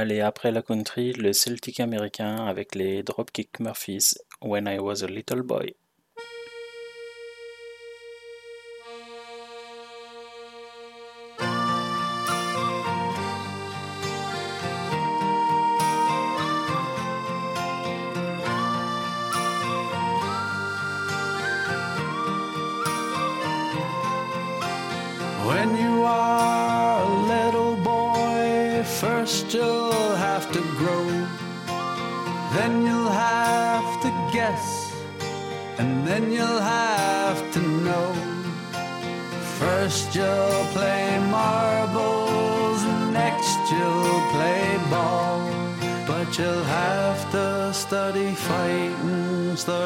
Allez, 0.00 0.20
après 0.20 0.52
la 0.52 0.62
country, 0.62 1.12
le 1.12 1.32
Celtic 1.32 1.80
américain 1.80 2.46
avec 2.46 2.76
les 2.76 3.02
Dropkick 3.02 3.58
Murphys, 3.58 4.14
When 4.40 4.68
I 4.68 4.78
Was 4.78 5.02
a 5.02 5.08
Little 5.08 5.42
Boy. 5.42 5.74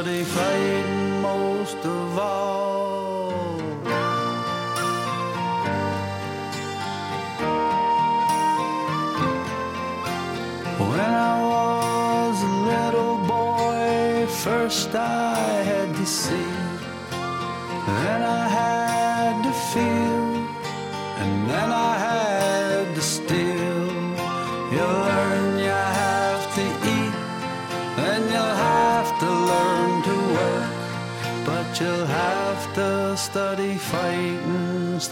what 0.02 0.10
they 0.10 0.24
fight 0.24 1.20
most 1.20 1.76
of 1.76 2.18
all. 2.18 3.30
When 10.90 11.10
I 11.30 11.34
was 11.54 12.42
a 12.42 12.54
little 12.72 13.16
boy, 13.28 14.26
first 14.42 14.92
I 14.94 15.36
had 15.70 15.94
to 15.94 16.06
see, 16.06 16.50
then 17.86 18.22
I 18.22 18.48
had. 18.48 18.81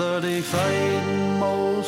Yesterday 0.00 0.40
fighting 0.40 1.38
more. 1.38 1.79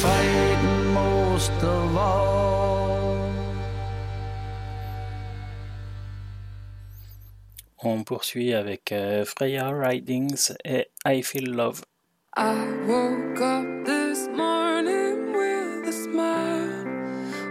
fighting 0.00 0.94
most 0.94 1.52
of 1.62 1.96
all. 1.96 2.30
On 7.82 8.02
poursuit 8.04 8.54
avec 8.54 8.92
euh, 8.92 9.24
Freya 9.24 9.70
Ridings 9.70 10.52
et 10.64 10.88
I 11.06 11.22
Feel 11.22 11.50
Love. 11.50 11.82
I 12.36 12.54
woke 12.86 13.40
up 13.40 13.84
this 13.84 14.28
morning 14.28 15.32
with 15.34 15.88
a 15.88 15.92
smile 15.92 16.86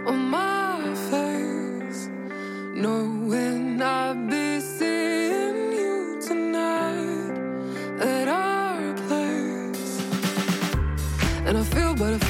on 0.08 0.30
my 0.30 0.94
face, 1.10 2.08
knowing 2.74 3.80
I'd 3.80 4.28
be 4.28 4.60
seeing 4.60 5.72
you 5.72 6.18
tonight 6.20 7.34
at 8.00 8.28
our 8.28 8.94
place, 9.06 10.00
and 11.46 11.58
I 11.58 11.62
feel 11.64 11.94
butterfly. 11.94 12.29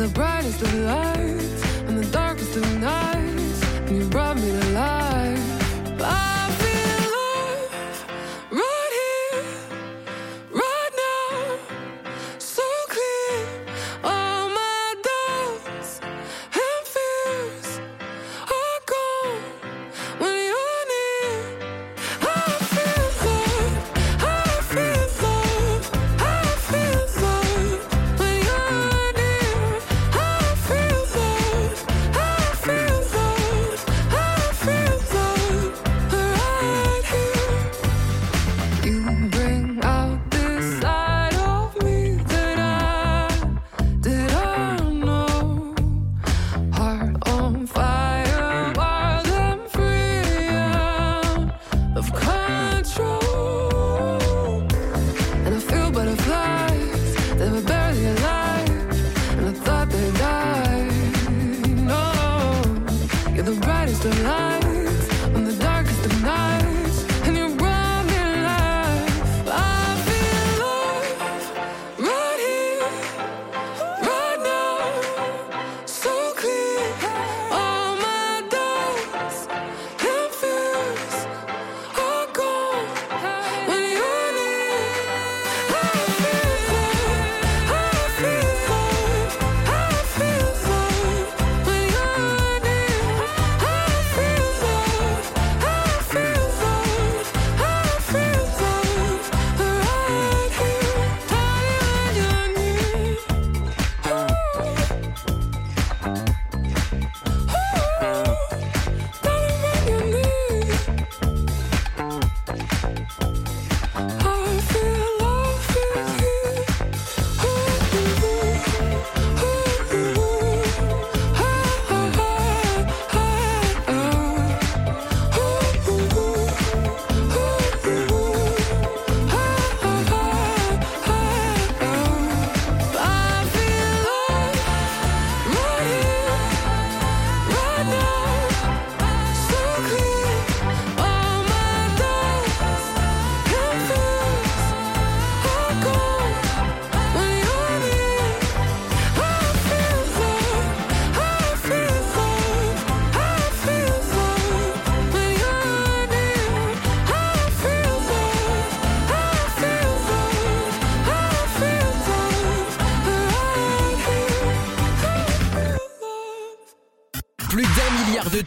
the 0.00 0.08
brightest 0.08 0.62
of 0.62 0.74
light 0.76 1.39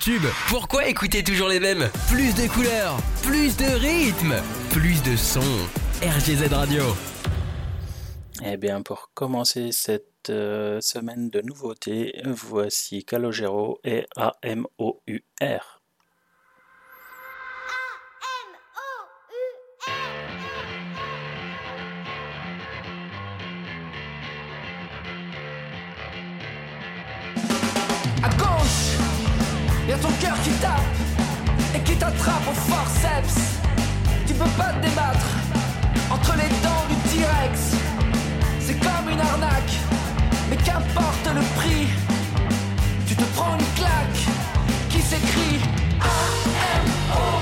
tubes. 0.04 0.28
Pourquoi 0.50 0.88
écouter 0.88 1.24
toujours 1.24 1.48
les 1.48 1.62
mêmes? 1.62 1.90
Plus 2.10 2.36
de 2.36 2.48
couleurs, 2.52 2.98
plus 3.22 3.56
de 3.56 3.66
rythmes, 3.66 4.36
plus 4.70 5.02
de 5.02 5.16
sons. 5.16 5.40
RGZ 6.02 6.52
Radio. 6.52 6.84
Eh 8.44 8.58
bien, 8.58 8.82
pour 8.82 9.12
commencer 9.14 9.72
cette 9.72 10.30
euh, 10.30 10.82
semaine 10.82 11.30
de 11.30 11.40
nouveautés, 11.42 12.22
voici 12.26 13.06
Calogero 13.06 13.80
et 13.86 14.06
A-M-O-U-R. 14.18 15.82
À 28.22 28.30
gauche, 28.36 29.03
y 29.94 29.96
a 29.96 30.00
ton 30.00 30.12
cœur 30.20 30.36
qui 30.44 30.50
tape 30.54 30.96
et 31.76 31.80
qui 31.82 31.96
t'attrape 31.96 32.48
au 32.50 32.54
forceps. 32.54 33.36
Tu 34.26 34.34
peux 34.34 34.50
pas 34.58 34.74
te 34.74 34.88
débattre 34.88 35.28
entre 36.10 36.34
les 36.36 36.50
dents 36.66 36.86
du 36.90 36.96
T-Rex. 37.10 37.76
C'est 38.60 38.80
comme 38.80 39.08
une 39.12 39.20
arnaque, 39.20 39.76
mais 40.50 40.58
qu'importe 40.58 41.28
le 41.36 41.42
prix. 41.58 41.88
Tu 43.08 43.16
te 43.16 43.24
prends 43.36 43.54
une 43.54 43.72
claque 43.80 44.22
qui 44.90 45.00
s'écrit 45.00 45.60
A-M-O-U-R. 46.02 47.34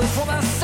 Dans 0.00 0.06
le 0.06 0.12
fond 0.12 0.59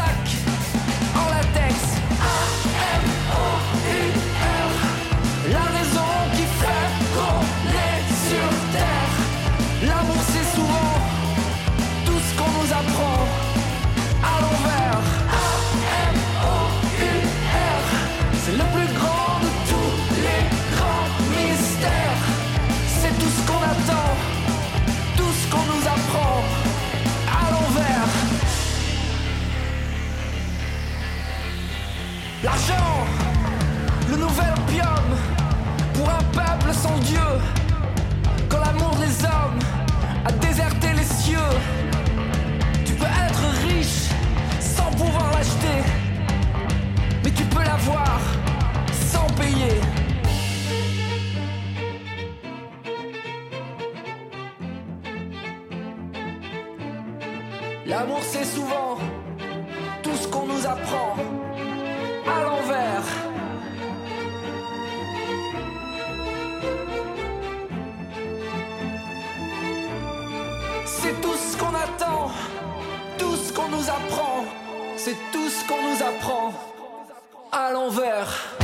Le 32.68 34.16
nouvel 34.16 34.52
opium 34.56 35.04
pour 35.94 36.08
un 36.08 36.22
peuple 36.32 36.72
sans 36.72 36.98
Dieu. 36.98 37.20
Quand 38.48 38.58
l'amour 38.58 38.96
des 38.96 39.24
hommes 39.24 39.58
a 40.24 40.32
déserté 40.32 40.88
les 40.92 41.04
cieux. 41.04 41.38
Tu 42.84 42.94
peux 42.94 43.04
être 43.04 43.68
riche 43.68 44.10
sans 44.60 44.90
pouvoir 44.96 45.30
l'acheter, 45.32 45.82
mais 47.22 47.30
tu 47.30 47.44
peux 47.44 47.62
l'avoir 47.62 48.20
sans 48.90 49.26
payer. 49.34 49.80
L'amour 57.86 58.20
c'est 58.22 58.44
souvent 58.44 58.98
tout 60.02 60.16
ce 60.20 60.26
qu'on 60.26 60.46
nous 60.46 60.66
apprend 60.66 61.14
c'est 74.96 75.16
tout 75.32 75.48
ce 75.48 75.68
qu'on 75.68 75.80
nous 75.80 76.02
apprend 76.02 76.52
à 77.52 77.72
l'envers. 77.72 78.55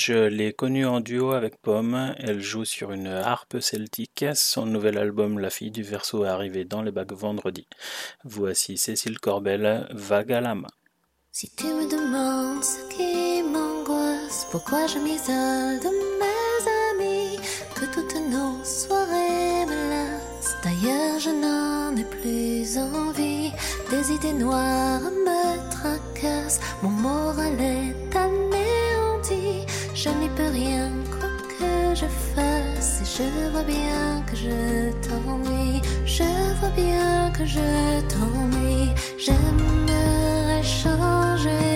Je 0.00 0.28
l'ai 0.28 0.52
connue 0.52 0.86
en 0.86 1.00
duo 1.00 1.32
avec 1.32 1.60
Pomme. 1.60 2.14
Elle 2.18 2.40
joue 2.40 2.64
sur 2.64 2.92
une 2.92 3.08
harpe 3.08 3.58
celtique. 3.58 4.24
Son 4.34 4.64
nouvel 4.64 4.96
album 4.96 5.40
La 5.40 5.50
fille 5.50 5.72
du 5.72 5.82
verso 5.82 6.24
est 6.24 6.28
arrivé 6.28 6.64
dans 6.64 6.82
les 6.82 6.92
bacs 6.92 7.10
vendredi. 7.10 7.66
Voici 8.22 8.78
Cécile 8.78 9.18
Corbel, 9.18 9.88
Vague 9.90 10.32
à 10.32 10.40
la 10.40 10.54
main. 10.54 10.68
Si 11.32 11.50
tu 11.50 11.66
me 11.66 11.90
demandes 11.90 12.62
ce 12.62 12.88
qui 12.94 13.42
m'angoisse, 13.42 14.46
pourquoi 14.52 14.86
je 14.86 14.98
m'isole 14.98 15.80
de 15.80 15.90
mes 16.20 16.62
amis, 16.92 17.40
que 17.74 17.92
toutes 17.92 18.20
nos 18.30 18.64
soirées 18.64 19.66
me 19.66 19.90
lassent. 19.90 20.56
D'ailleurs, 20.62 21.18
je 21.18 21.30
n'en 21.30 21.96
ai 21.96 22.04
plus 22.04 22.78
envie. 22.78 23.50
Des 23.90 24.12
idées 24.12 24.32
noires 24.32 25.00
me 25.00 25.70
tracassent, 25.72 26.60
mon 26.84 26.90
moral 26.90 27.60
est 27.60 28.10
Je 29.94 30.08
n'y 30.10 30.28
peux 30.36 30.50
rien, 30.52 30.90
quoi 31.10 31.28
que 31.48 31.94
je 31.94 32.06
fasse. 32.34 33.02
Et 33.02 33.04
je 33.04 33.50
vois 33.50 33.62
bien 33.62 34.22
que 34.26 34.36
je 34.36 34.92
t'ennuie. 35.06 35.82
Je 36.06 36.22
vois 36.60 36.70
bien 36.70 37.30
que 37.36 37.44
je 37.44 38.00
t'ennuie. 38.08 38.90
J'aimerais 39.18 40.62
changer 40.62 41.67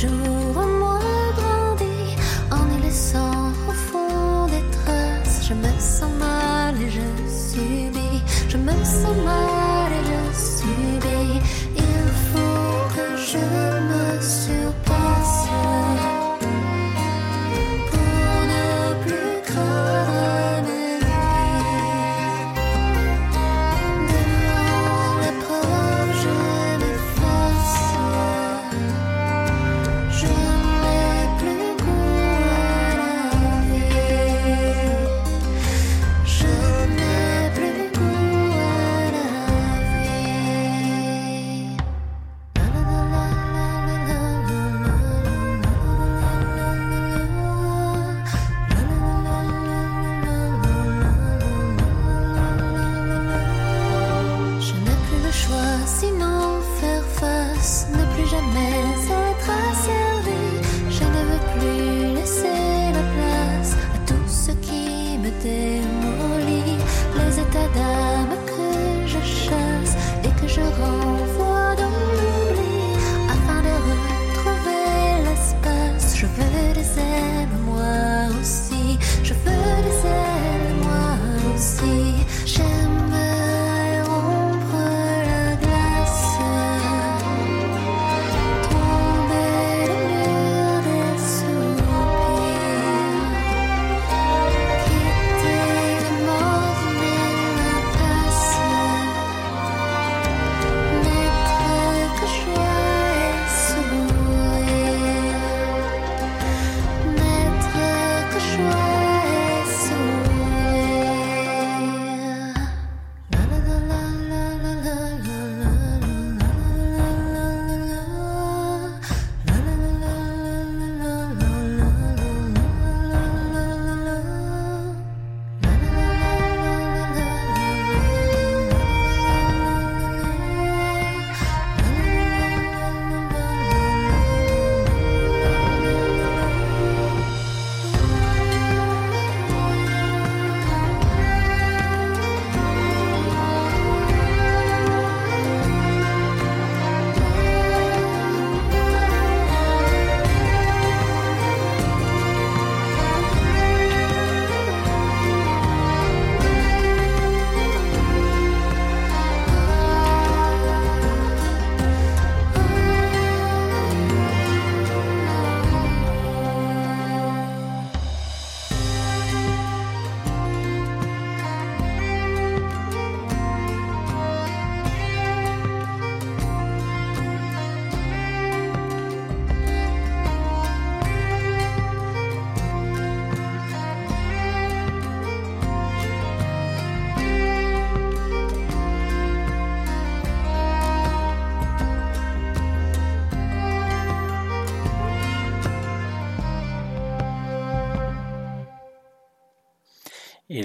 jour. 0.00 0.39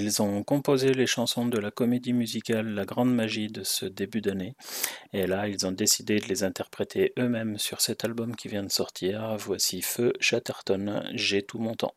Ils 0.06 0.22
ont 0.22 0.44
composé 0.44 0.94
les 0.94 1.08
chansons 1.08 1.46
de 1.46 1.58
la 1.58 1.72
comédie 1.72 2.12
musicale 2.12 2.68
La 2.68 2.84
Grande 2.84 3.12
Magie 3.12 3.48
de 3.48 3.64
ce 3.64 3.86
début 3.86 4.20
d'année. 4.20 4.54
Et 5.12 5.26
là, 5.26 5.48
ils 5.48 5.66
ont 5.66 5.72
décidé 5.72 6.20
de 6.20 6.26
les 6.26 6.44
interpréter 6.44 7.12
eux-mêmes 7.18 7.58
sur 7.58 7.80
cet 7.80 8.04
album 8.04 8.36
qui 8.36 8.46
vient 8.46 8.62
de 8.62 8.70
sortir. 8.70 9.36
Voici 9.36 9.82
Feu 9.82 10.12
Chatterton, 10.20 11.02
J'ai 11.14 11.42
tout 11.42 11.58
mon 11.58 11.74
temps. 11.74 11.96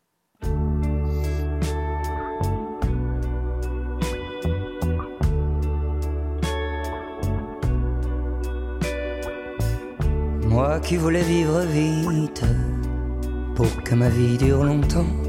Moi 10.47 10.79
qui 10.79 10.97
voulais 10.97 11.21
vivre 11.21 11.61
vite 11.61 12.43
pour 13.55 13.83
que 13.83 13.93
ma 13.93 14.09
vie 14.09 14.39
dure 14.39 14.63
longtemps. 14.63 15.28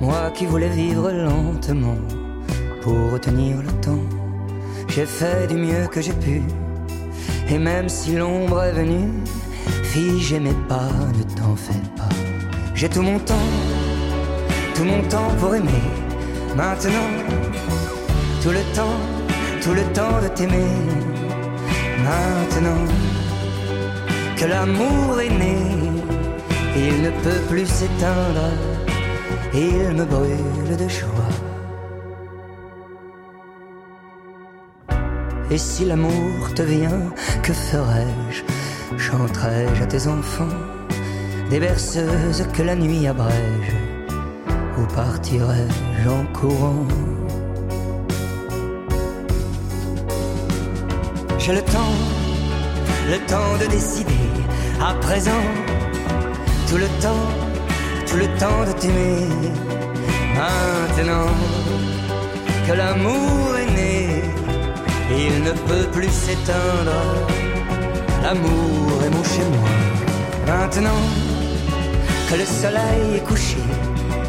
Moi 0.00 0.30
qui 0.34 0.46
voulais 0.46 0.68
vivre 0.68 1.10
lentement 1.10 1.98
pour 2.82 3.12
retenir 3.12 3.56
le 3.58 3.72
temps. 3.80 4.06
J'ai 4.88 5.06
fait 5.06 5.46
du 5.48 5.56
mieux 5.56 5.86
que 5.90 6.00
j'ai 6.00 6.12
pu. 6.12 6.42
Et 7.48 7.58
même 7.58 7.88
si 7.88 8.16
l'ombre 8.16 8.62
est 8.62 8.72
venue, 8.72 9.10
fille, 9.84 10.20
j'aimais 10.20 10.56
pas, 10.68 10.90
ne 11.18 11.22
t'en 11.34 11.56
fais 11.56 11.82
pas. 11.96 12.08
J'ai 12.74 12.88
tout 12.88 13.02
mon 13.02 13.18
temps, 13.18 13.50
tout 14.74 14.84
mon 14.84 15.02
temps 15.08 15.30
pour 15.38 15.54
aimer. 15.54 15.84
Maintenant, 16.56 17.10
tout 18.42 18.50
le 18.50 18.62
temps, 18.74 18.98
tout 19.62 19.74
le 19.74 19.84
temps 19.92 20.20
de 20.22 20.28
t'aimer. 20.28 20.72
Maintenant 22.04 22.84
que 24.36 24.44
l'amour 24.44 25.20
est 25.20 25.30
né, 25.30 25.56
il 26.76 27.02
ne 27.02 27.10
peut 27.10 27.40
plus 27.48 27.66
s'éteindre, 27.66 28.50
il 29.54 29.94
me 29.96 30.04
brûle 30.04 30.76
de 30.76 30.88
joie. 30.88 31.10
Et 35.50 35.58
si 35.58 35.84
l'amour 35.84 36.52
te 36.54 36.62
vient, 36.62 37.12
que 37.42 37.52
ferais-je? 37.52 38.42
Chanterai-je 38.98 39.82
à 39.82 39.86
tes 39.86 40.08
enfants? 40.08 40.56
Des 41.50 41.60
berceuses 41.60 42.44
que 42.52 42.62
la 42.62 42.74
nuit 42.74 43.06
abrège? 43.06 43.72
Ou 44.78 44.82
partirai-je 44.94 46.08
en 46.08 46.24
courant? 46.32 46.86
J'ai 51.38 51.52
le 51.52 51.62
temps, 51.62 51.96
le 53.08 53.18
temps 53.28 53.56
de 53.60 53.70
décider 53.70 54.12
à 54.80 54.94
présent. 54.94 55.46
Tout 56.68 56.78
le 56.78 56.88
temps, 57.00 57.28
tout 58.06 58.16
le 58.16 58.28
temps 58.38 58.64
de 58.66 58.72
t'aimer. 58.80 59.26
Maintenant 60.34 61.30
que 62.66 62.72
l'amour 62.72 63.56
est 63.62 63.72
né, 63.78 64.22
il 65.10 65.42
ne 65.42 65.52
peut 65.52 65.88
plus 65.92 66.10
s'éteindre. 66.10 67.00
L'amour 68.22 69.02
est 69.04 69.10
mon 69.16 69.24
chez 69.24 69.46
moi. 69.54 69.70
Maintenant 70.46 71.02
que 72.28 72.34
le 72.36 72.44
soleil 72.44 73.16
est 73.16 73.24
couché, 73.24 73.58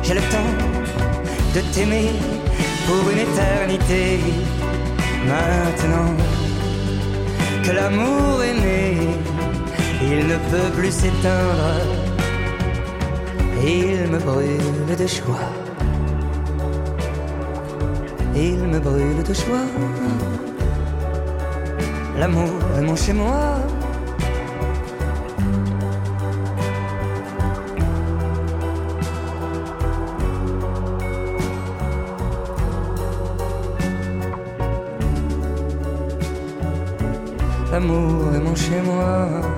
j'ai 0.04 0.14
le 0.14 0.22
temps 0.34 0.54
de 1.56 1.62
t'aimer 1.74 2.10
pour 2.86 3.04
une 3.12 3.20
éternité. 3.28 4.20
Maintenant 5.26 6.12
que 7.64 7.72
l'amour 7.72 8.44
est 8.44 8.60
né, 8.66 8.98
il 10.02 10.28
ne 10.28 10.38
peut 10.52 10.72
plus 10.78 10.92
s'éteindre. 10.92 11.97
Il 13.64 14.12
me 14.12 14.20
brûle 14.20 14.96
de 14.98 15.08
joie. 15.08 15.50
Il 18.36 18.68
me 18.68 18.80
brûle 18.80 19.24
de 19.24 19.34
joie. 19.34 19.66
L'amour 22.20 22.50
est 22.78 22.82
mon 22.82 22.96
chez 22.96 23.14
moi. 23.14 23.58
L'amour 37.72 38.36
est 38.36 38.40
mon 38.40 38.56
chez 38.56 38.82
moi. 38.82 39.57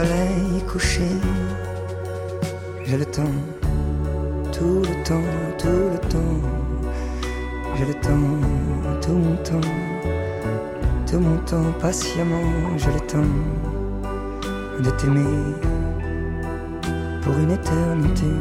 Soleil 0.00 0.62
couché, 0.66 1.10
j'ai 2.86 2.96
le 2.96 3.04
temps, 3.04 3.36
tout 4.50 4.82
le 4.88 4.94
temps, 5.04 5.30
tout 5.58 5.86
le 5.94 5.98
temps. 6.12 6.40
J'ai 7.76 7.86
le 7.86 7.94
temps, 8.06 8.38
tout 9.02 9.18
mon 9.24 9.36
temps, 9.48 9.68
tout 11.06 11.20
mon 11.20 11.36
temps, 11.50 11.72
patiemment, 11.80 12.48
j'ai 12.78 12.92
le 12.98 13.00
temps 13.12 13.34
de 14.84 14.90
t'aimer 14.98 15.38
pour 17.22 17.34
une 17.38 17.50
éternité. 17.50 18.32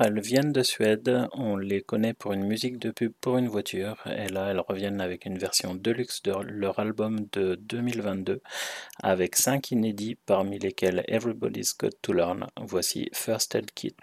Elles 0.00 0.20
viennent 0.20 0.52
de 0.52 0.62
Suède, 0.62 1.28
on 1.32 1.56
les 1.56 1.82
connaît 1.82 2.14
pour 2.14 2.32
une 2.32 2.44
musique 2.44 2.78
de 2.78 2.90
pub 2.90 3.12
pour 3.20 3.36
une 3.36 3.48
voiture, 3.48 4.02
et 4.06 4.28
là 4.28 4.50
elles 4.50 4.60
reviennent 4.60 5.00
avec 5.00 5.26
une 5.26 5.38
version 5.38 5.74
deluxe 5.74 6.22
de 6.22 6.32
leur 6.32 6.78
album 6.78 7.26
de 7.32 7.56
2022, 7.56 8.40
avec 9.02 9.36
5 9.36 9.72
inédits 9.72 10.16
parmi 10.26 10.58
lesquels 10.58 11.04
Everybody's 11.08 11.76
Got 11.76 11.90
to 12.02 12.12
Learn. 12.12 12.46
Voici 12.60 13.08
First 13.12 13.54
Aid 13.54 13.72
Kit. 13.72 13.96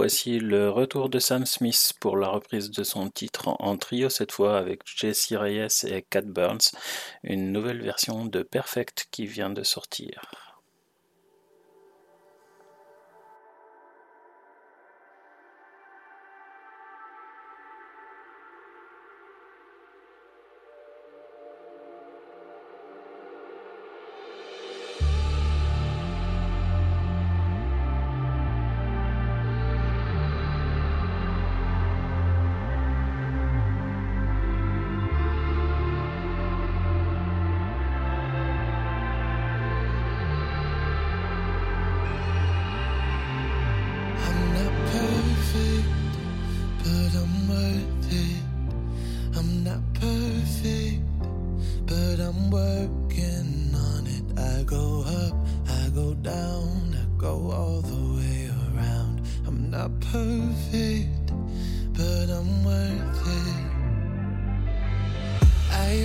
Voici 0.00 0.38
le 0.38 0.70
retour 0.70 1.10
de 1.10 1.18
Sam 1.18 1.44
Smith 1.44 1.92
pour 2.00 2.16
la 2.16 2.28
reprise 2.28 2.70
de 2.70 2.82
son 2.84 3.10
titre 3.10 3.48
en 3.58 3.76
trio 3.76 4.08
cette 4.08 4.32
fois 4.32 4.56
avec 4.56 4.80
Jesse 4.86 5.34
Reyes 5.34 5.84
et 5.84 6.00
Cat 6.00 6.22
Burns, 6.22 6.72
une 7.22 7.52
nouvelle 7.52 7.82
version 7.82 8.24
de 8.24 8.42
Perfect 8.42 9.08
qui 9.10 9.26
vient 9.26 9.50
de 9.50 9.62
sortir. 9.62 10.39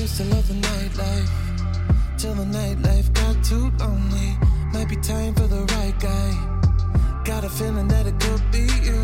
Used 0.05 0.17
to 0.17 0.23
love 0.25 0.47
the 0.47 0.53
nightlife, 0.53 2.19
till 2.19 2.35
the 2.35 2.43
nightlife 2.43 3.11
got 3.13 3.43
too 3.43 3.71
lonely. 3.79 4.37
Might 4.71 4.87
be 4.87 4.97
time 4.97 5.33
for 5.33 5.47
the 5.47 5.61
right 5.73 5.97
guy. 5.99 6.31
Got 7.23 7.43
a 7.43 7.49
feeling 7.49 7.87
that 7.87 8.05
it 8.05 8.19
could 8.19 8.43
be 8.51 8.67
you. 8.85 9.01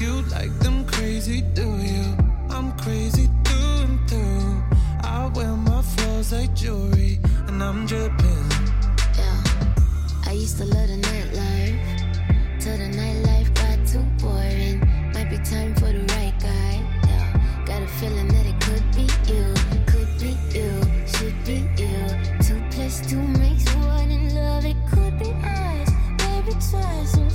You 0.00 0.22
like 0.30 0.52
them 0.60 0.86
crazy, 0.86 1.42
do 1.52 1.66
you? 1.76 2.16
I'm 2.48 2.72
crazy 2.78 3.28
through 3.44 3.76
and 3.84 4.08
through. 4.08 4.62
I 5.02 5.30
wear 5.34 5.52
my 5.70 5.82
flaws 5.82 6.32
like 6.32 6.54
jewelry, 6.54 7.20
and 7.48 7.62
I'm 7.62 7.84
dripping. 7.84 8.48
Yeah, 9.20 9.38
I 10.24 10.32
used 10.32 10.56
to 10.56 10.64
love 10.64 10.88
the 10.88 11.00
nightlife. 11.10 12.60
Till 12.62 12.78
the 12.78 12.88
nightlife 12.96 13.50
got 13.60 13.76
too 13.86 14.06
boring. 14.22 14.80
Might 15.12 15.28
be 15.28 15.36
time 15.36 15.74
for 15.74 15.92
the 15.92 16.04
right 16.16 16.36
guy. 16.40 16.74
Yeah, 17.10 17.64
got 17.66 17.82
a 17.82 17.88
feeling 17.98 18.28
that 18.28 18.46
it 18.46 18.58
could 18.64 18.84
be 18.96 19.06
you. 19.30 19.83
Be 20.24 20.30
you, 20.54 20.80
should 21.06 21.44
be 21.44 21.68
you. 21.76 21.98
Two 22.40 22.58
plus 22.70 23.06
two 23.06 23.20
makes 23.38 23.68
one 23.74 24.10
in 24.10 24.34
love. 24.34 24.64
It 24.64 24.76
could 24.90 25.18
be 25.18 25.26
us. 25.26 25.90
Baby, 26.16 26.56
try 26.70 27.04
some 27.04 27.28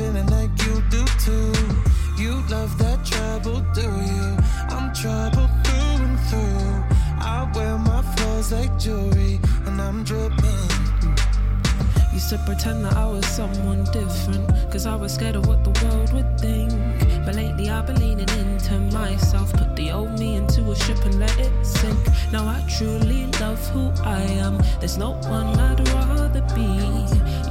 feeling 0.00 0.26
like 0.28 0.50
you 0.64 0.74
do 0.88 1.04
too. 1.26 1.52
You 2.16 2.32
love 2.48 2.72
that 2.78 2.98
trouble, 3.04 3.60
do 3.78 3.88
you? 4.12 4.26
I'm 4.74 4.86
troubled 4.94 5.52
through 5.64 5.96
and 6.06 6.18
through. 6.28 6.68
I 7.34 7.50
wear 7.54 7.76
my 7.76 8.00
flaws 8.12 8.50
like 8.50 8.72
jewelry, 8.78 9.38
and 9.66 9.80
I'm 9.80 10.02
dripping. 10.02 10.68
Used 12.14 12.30
to 12.30 12.38
pretend 12.46 12.84
that 12.84 12.96
I 12.96 13.06
was 13.14 13.26
someone 13.26 13.84
different. 13.92 14.48
Cause 14.72 14.86
I 14.86 14.96
was 14.96 15.12
scared 15.12 15.36
of 15.36 15.46
what 15.46 15.64
the 15.64 15.72
world 15.84 16.12
would 16.14 16.30
think. 16.40 16.79
But 17.60 17.66
lately 17.66 17.70
I've 17.70 17.86
been 17.86 18.00
leaning 18.00 18.28
into 18.38 18.78
myself. 18.96 19.52
Put 19.52 19.76
the 19.76 19.90
old 19.92 20.18
me 20.18 20.36
into 20.36 20.70
a 20.70 20.76
ship 20.76 21.04
and 21.04 21.18
let 21.18 21.38
it 21.38 21.52
sink. 21.62 21.98
Now 22.32 22.46
I 22.46 22.62
truly 22.68 23.26
love 23.40 23.60
who 23.68 23.92
I 24.02 24.22
am. 24.22 24.58
There's 24.78 24.96
no 24.96 25.12
one 25.28 25.58
I'd 25.58 25.86
rather 25.88 26.42
be. 26.54 26.70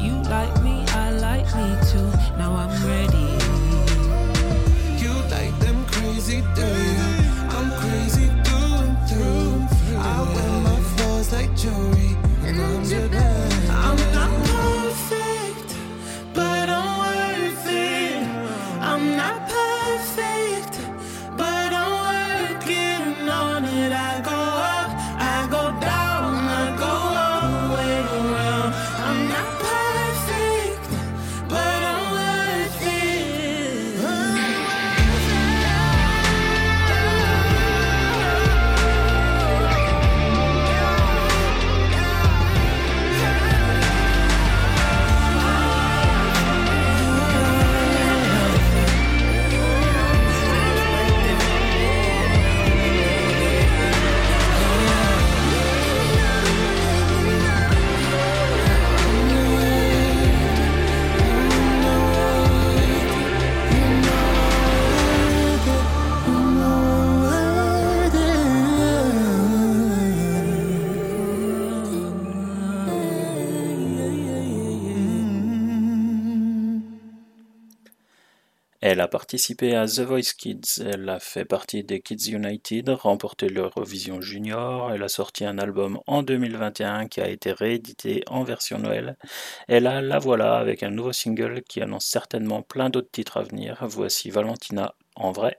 You 0.01 0.15
like 0.23 0.63
me, 0.63 0.83
I 0.89 1.11
like 1.11 1.45
me 1.55 1.69
too. 1.91 2.09
Now 2.37 2.55
I'm 2.55 2.73
ready. 2.87 3.29
You 5.03 5.13
like 5.29 5.55
them 5.59 5.85
crazy, 5.85 6.41
do 6.55 6.65
you? 6.65 7.07
I'm 7.55 7.69
crazy 7.81 8.27
through 8.43 8.75
and 8.85 8.97
through. 9.09 9.97
I 9.97 10.21
wear 10.33 10.61
my 10.61 10.79
flaws 10.95 11.31
like 11.33 11.55
jewelry, 11.55 12.17
and 12.45 12.61
I'm 12.61 12.83
dripping. 12.83 13.19
I'm 13.19 13.48
Elle 78.99 79.05
a 79.05 79.07
participé 79.07 79.77
à 79.77 79.87
The 79.87 80.01
Voice 80.01 80.33
Kids, 80.37 80.83
elle 80.85 81.07
a 81.07 81.21
fait 81.21 81.45
partie 81.45 81.85
des 81.85 82.01
Kids 82.01 82.31
United, 82.33 82.89
remporté 82.89 83.47
l'Eurovision 83.47 84.19
Junior, 84.19 84.91
elle 84.91 85.03
a 85.03 85.07
sorti 85.07 85.45
un 85.45 85.57
album 85.57 86.01
en 86.05 86.21
2021 86.21 87.07
qui 87.07 87.21
a 87.21 87.29
été 87.29 87.53
réédité 87.53 88.25
en 88.27 88.43
version 88.43 88.77
Noël. 88.77 89.15
Et 89.69 89.79
là, 89.79 90.01
la 90.01 90.19
voilà 90.19 90.57
avec 90.57 90.83
un 90.83 90.89
nouveau 90.89 91.13
single 91.13 91.61
qui 91.61 91.81
annonce 91.81 92.07
certainement 92.07 92.61
plein 92.61 92.89
d'autres 92.89 93.09
titres 93.09 93.37
à 93.37 93.43
venir. 93.43 93.77
Voici 93.87 94.31
Valentina 94.31 94.93
en 95.15 95.31
vrai. 95.31 95.55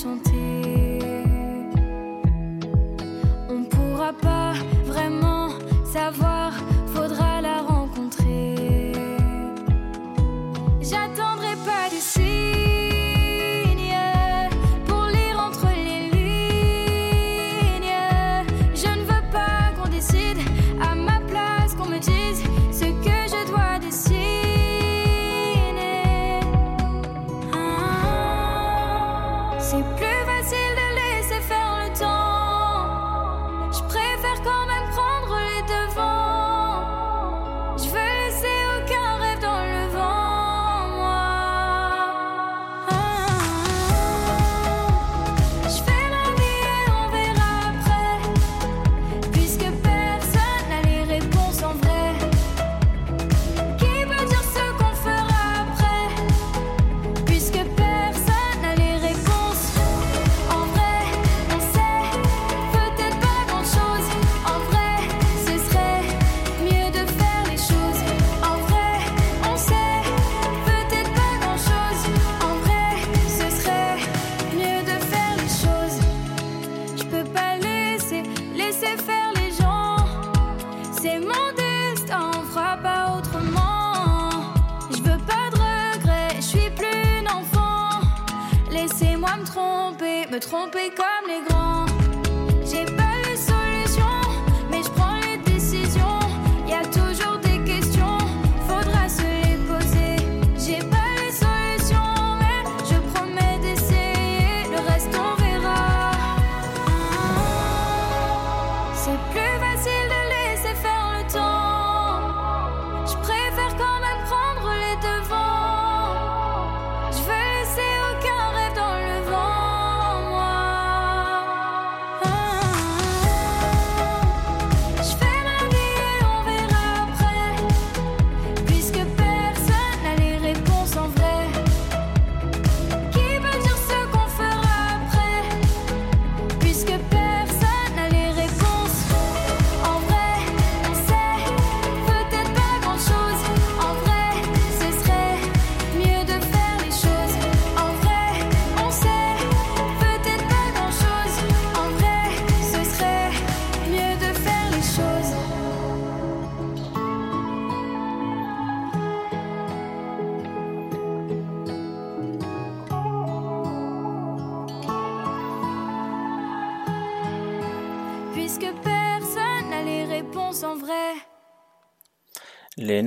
Chanter. 0.00 0.29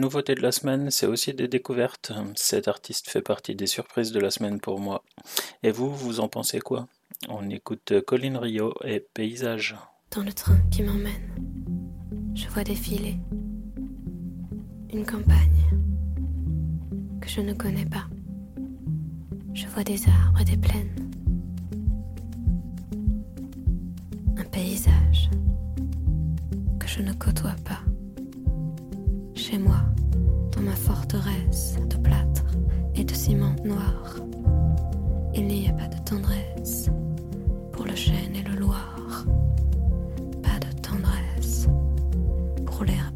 Les 0.03 0.07
nouveautés 0.09 0.35
de 0.35 0.41
la 0.41 0.51
semaine, 0.51 0.91
c'est 0.91 1.05
aussi 1.05 1.33
des 1.33 1.47
découvertes. 1.47 2.11
Cet 2.35 2.67
artiste 2.67 3.09
fait 3.09 3.21
partie 3.21 3.55
des 3.55 3.67
surprises 3.67 4.11
de 4.11 4.19
la 4.19 4.31
semaine 4.31 4.59
pour 4.59 4.81
moi. 4.81 5.01
Et 5.63 5.71
vous, 5.71 5.95
vous 5.95 6.19
en 6.19 6.27
pensez 6.27 6.59
quoi? 6.59 6.89
On 7.29 7.49
écoute 7.49 7.93
Colin 8.05 8.37
Rio 8.37 8.73
et 8.83 8.99
Paysage. 8.99 9.77
Dans 10.11 10.23
le 10.23 10.33
train 10.33 10.57
qui 10.71 10.83
m'emmène, 10.83 12.33
je 12.35 12.49
vois 12.49 12.65
défiler 12.65 13.15
une 14.91 15.05
campagne 15.05 15.71
que 17.21 17.29
je 17.29 17.39
ne 17.39 17.53
connais 17.53 17.85
pas. 17.85 18.07
Je 19.53 19.67
vois 19.67 19.85
des 19.85 20.05
arbres 20.05 20.41
et 20.41 20.43
des 20.43 20.57
plaines. 20.57 21.13
Un 24.35 24.43
paysage 24.51 25.29
que 26.77 26.87
je 26.89 27.01
ne 27.01 27.13
côtoie 27.13 27.55
pas. 27.63 27.79
Chez 29.49 29.57
moi, 29.57 29.81
dans 30.53 30.61
ma 30.61 30.71
forteresse 30.71 31.75
de 31.89 31.97
plâtre 31.97 32.45
et 32.95 33.03
de 33.03 33.13
ciment 33.13 33.53
noir, 33.65 34.15
il 35.35 35.47
n'y 35.47 35.67
a 35.67 35.73
pas 35.73 35.89
de 35.89 36.01
tendresse 36.05 36.89
pour 37.73 37.83
le 37.83 37.93
chêne 37.93 38.37
et 38.37 38.43
le 38.43 38.55
loir. 38.55 39.25
Pas 40.41 40.59
de 40.65 40.71
tendresse 40.79 41.67
pour 42.65 42.85
l'herbe 42.85 43.12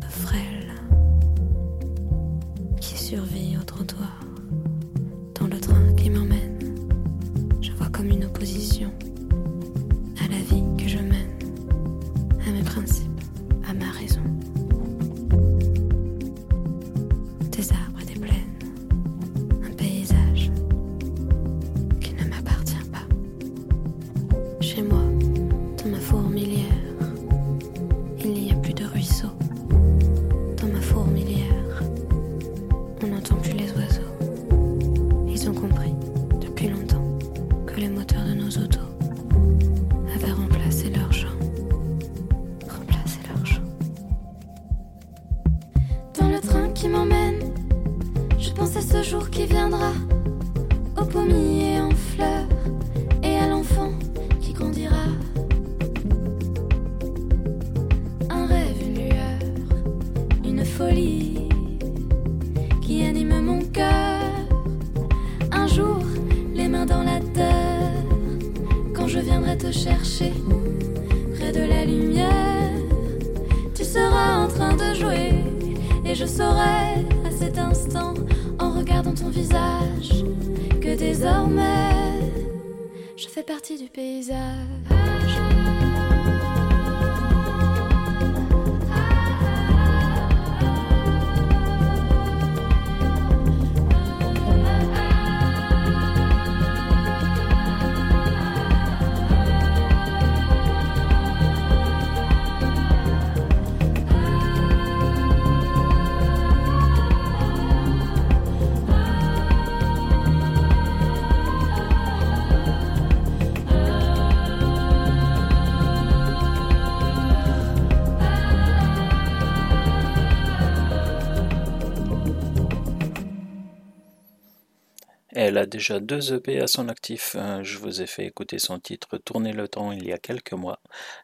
Elle 125.58 125.64
a 125.64 125.66
déjà 125.66 126.00
deux 126.00 126.36
EP 126.36 126.62
à 126.62 126.68
son 126.68 126.88
actif. 126.88 127.36
Euh, 127.36 127.64
Je 127.64 127.80
vous 127.80 128.04
ai 128.04 128.06
fait 128.06 128.28
écouter 128.28 128.60
son 128.60 128.78
titre 128.78 129.18
Tourner 129.18 129.54
le 129.54 129.68
temps 129.68 129.92
il 129.92 130.06
y 130.06 130.14
a 130.14 130.20
quelques 130.20 130.54
mois. 130.54 130.80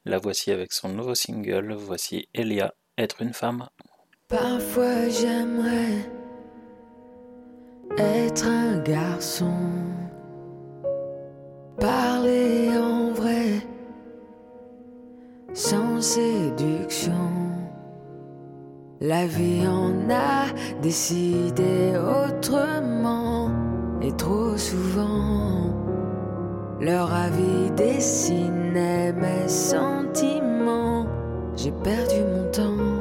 La 0.06 0.18
voici 0.18 0.50
avec 0.50 0.74
son 0.74 0.90
nouveau 0.90 1.14
single. 1.14 1.72
Voici 1.74 2.30
Elia, 2.34 2.74
être 2.98 3.22
une 3.22 3.36
femme. 3.36 3.68
Parfois 4.30 5.08
j'aimerais 5.08 6.10
être 8.00 8.48
un 8.48 8.80
garçon, 8.80 9.54
parler 11.80 12.76
en 12.76 13.12
vrai, 13.14 13.62
sans 15.54 16.02
séduction. 16.02 17.30
La 19.00 19.28
vie 19.28 19.68
en 19.68 20.10
a 20.10 20.48
décidé 20.82 21.94
autrement 21.98 23.73
et 24.04 24.12
trop 24.12 24.58
souvent. 24.58 25.74
Leur 26.80 27.14
avis 27.14 27.72
dessinait 27.78 29.14
mes 29.14 29.48
sentiments. 29.48 31.08
J'ai 31.56 31.72
perdu 31.72 32.22
mon 32.26 32.52
temps. 32.52 32.94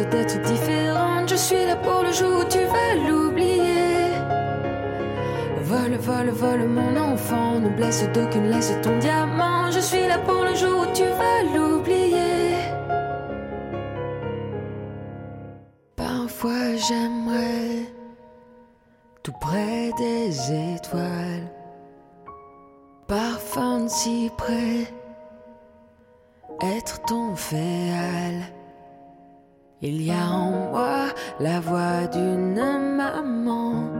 D'être. 0.00 0.32
Je 1.32 1.38
suis 1.38 1.64
là 1.64 1.76
pour 1.76 2.02
le 2.02 2.12
jour 2.12 2.40
où 2.40 2.44
tu 2.44 2.58
vas 2.58 2.94
l'oublier. 3.08 4.12
Vole, 5.62 5.96
vole, 5.96 6.28
vole 6.28 6.68
mon 6.68 6.94
enfant, 6.94 7.58
ne 7.58 7.70
blesse 7.70 8.06
d'aucune 8.12 8.50
laisse 8.50 8.74
ton 8.82 8.98
diamant. 8.98 9.70
Je 9.70 9.80
suis 9.80 10.06
là 10.06 10.18
pour 10.18 10.44
le 10.44 10.54
jour 10.54 10.82
où 10.82 10.92
tu 10.92 11.04
vas 11.04 11.42
l'oublier. 11.54 12.56
Parfois 15.96 16.76
j'aimerais, 16.76 17.86
tout 19.22 19.38
près 19.40 19.90
des 19.96 20.74
étoiles, 20.74 21.48
parfum 23.08 23.84
de 23.84 23.88
cyprès, 23.88 24.86
être 26.60 27.00
ton 27.06 27.34
féal. 27.36 28.52
Il 29.84 30.00
y 30.00 30.12
a 30.12 30.30
en 30.30 30.70
moi 30.70 31.08
la 31.40 31.58
voix 31.58 32.06
d'une 32.06 32.94
maman. 32.96 33.90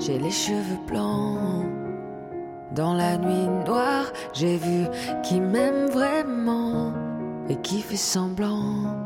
J'ai 0.00 0.18
les 0.18 0.32
cheveux 0.32 0.80
blancs. 0.88 1.64
Dans 2.74 2.92
la 2.92 3.16
nuit 3.16 3.48
noire, 3.64 4.06
j'ai 4.32 4.56
vu 4.56 4.86
qui 5.22 5.40
m'aime 5.40 5.86
vraiment 5.90 6.92
et 7.48 7.54
qui 7.56 7.82
fait 7.82 7.94
semblant. 7.94 8.96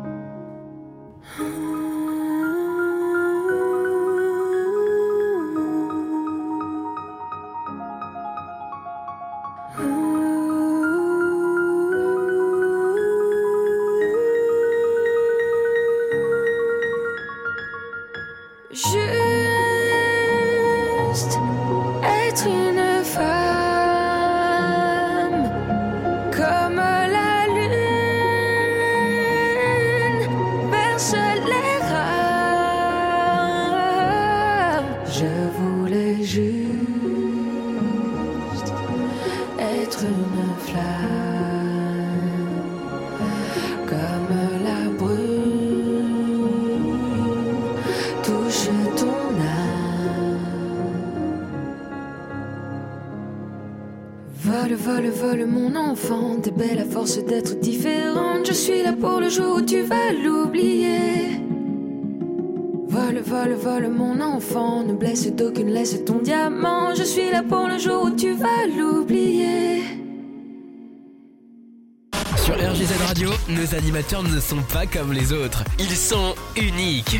Ne 74.22 74.40
sont 74.40 74.62
pas 74.72 74.86
comme 74.86 75.12
les 75.12 75.32
autres. 75.32 75.64
Ils 75.78 75.96
sont 75.96 76.34
uniques. 76.56 77.18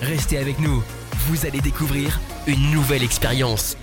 Restez 0.00 0.38
avec 0.38 0.58
nous. 0.58 0.82
Vous 1.26 1.46
allez 1.46 1.60
découvrir 1.60 2.18
une 2.46 2.70
nouvelle 2.70 3.02
expérience. 3.02 3.76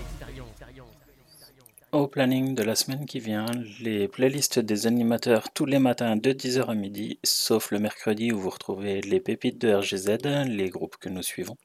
Au 1.92 2.08
planning 2.08 2.56
de 2.56 2.64
la 2.64 2.76
semaine 2.76 3.06
qui 3.06 3.20
vient, 3.20 3.46
les 3.82 4.08
playlists 4.08 4.60
des 4.60 4.88
animateurs 4.88 5.52
tous 5.54 5.66
les 5.66 5.80
matins 5.80 6.16
de 6.16 6.32
10h 6.32 6.66
à 6.66 6.76
midi, 6.76 7.20
sauf 7.24 7.72
le 7.72 7.80
mercredi 7.80 8.32
où 8.32 8.40
vous 8.40 8.50
retrouvez 8.50 9.02
les 9.02 9.20
pépites 9.20 9.62
de 9.62 9.74
RGZ, 9.74 10.48
les 10.48 10.70
groupes 10.70 10.98
que 10.98 11.10
nous 11.10 11.24
suivons. 11.24 11.58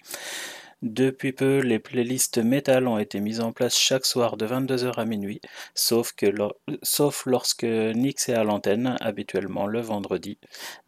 Depuis 0.82 1.32
peu, 1.32 1.60
les 1.60 1.78
playlists 1.78 2.38
métal 2.38 2.88
ont 2.88 2.98
été 2.98 3.20
mises 3.20 3.40
en 3.40 3.52
place 3.52 3.76
chaque 3.76 4.04
soir 4.04 4.36
de 4.36 4.46
22h 4.46 4.94
à 4.98 5.04
minuit, 5.04 5.40
sauf 5.74 6.12
lorsque 7.26 7.62
Nix 7.62 8.28
est 8.28 8.34
à 8.34 8.42
l'antenne, 8.42 8.96
habituellement 9.00 9.68
le 9.68 9.80
vendredi. 9.80 10.38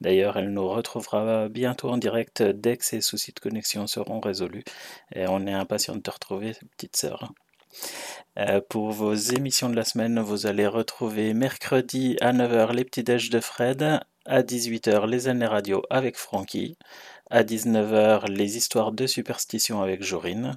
D'ailleurs, 0.00 0.36
elle 0.36 0.52
nous 0.52 0.68
retrouvera 0.68 1.48
bientôt 1.48 1.90
en 1.90 1.96
direct 1.96 2.42
dès 2.42 2.76
que 2.76 2.84
ses 2.84 3.00
soucis 3.00 3.32
de 3.32 3.38
connexion 3.38 3.86
seront 3.86 4.18
résolus. 4.18 4.64
Et 5.14 5.26
on 5.28 5.46
est 5.46 5.52
impatient 5.52 5.94
de 5.94 6.00
te 6.00 6.10
retrouver, 6.10 6.56
petite 6.76 6.96
sœur. 6.96 7.32
Euh, 8.38 8.60
pour 8.68 8.90
vos 8.90 9.14
émissions 9.14 9.70
de 9.70 9.76
la 9.76 9.84
semaine, 9.84 10.18
vous 10.18 10.46
allez 10.46 10.66
retrouver 10.66 11.34
mercredi 11.34 12.16
à 12.20 12.32
9h 12.32 12.72
les 12.72 12.84
petits 12.84 13.04
déj 13.04 13.30
de 13.30 13.38
Fred, 13.40 14.00
à 14.26 14.42
18h 14.42 15.06
les 15.06 15.28
années 15.28 15.46
radio 15.46 15.82
avec 15.90 16.16
Francky, 16.16 16.76
à 17.34 17.42
19h 17.42 18.30
les 18.30 18.56
histoires 18.56 18.92
de 18.92 19.08
superstition 19.08 19.82
avec 19.82 20.04
Jorine. 20.04 20.56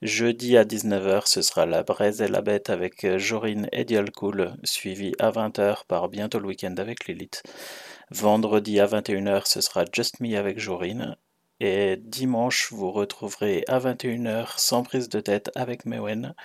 Jeudi 0.00 0.56
à 0.56 0.64
19h, 0.64 1.26
ce 1.26 1.42
sera 1.42 1.66
la 1.66 1.82
braise 1.82 2.22
et 2.22 2.28
la 2.28 2.40
bête 2.40 2.70
avec 2.70 3.02
euh, 3.02 3.18
Jorine 3.18 3.68
et 3.72 3.84
Dialcool, 3.84 4.54
suivi 4.62 5.14
à 5.18 5.32
20h 5.32 5.86
par 5.88 6.08
bientôt 6.08 6.38
le 6.38 6.46
week-end 6.46 6.76
avec 6.78 7.08
Lilith. 7.08 7.42
Vendredi 8.12 8.78
à 8.78 8.86
21h, 8.86 9.42
ce 9.46 9.60
sera 9.60 9.86
Just 9.92 10.20
Me 10.20 10.38
avec 10.38 10.60
Jorine. 10.60 11.16
Et 11.58 11.96
dimanche, 11.96 12.70
vous 12.70 12.92
retrouverez 12.92 13.64
à 13.66 13.80
21h 13.80 14.56
sans 14.56 14.84
prise 14.84 15.08
de 15.08 15.18
tête 15.18 15.50
avec 15.56 15.84
Mewen. 15.84 16.36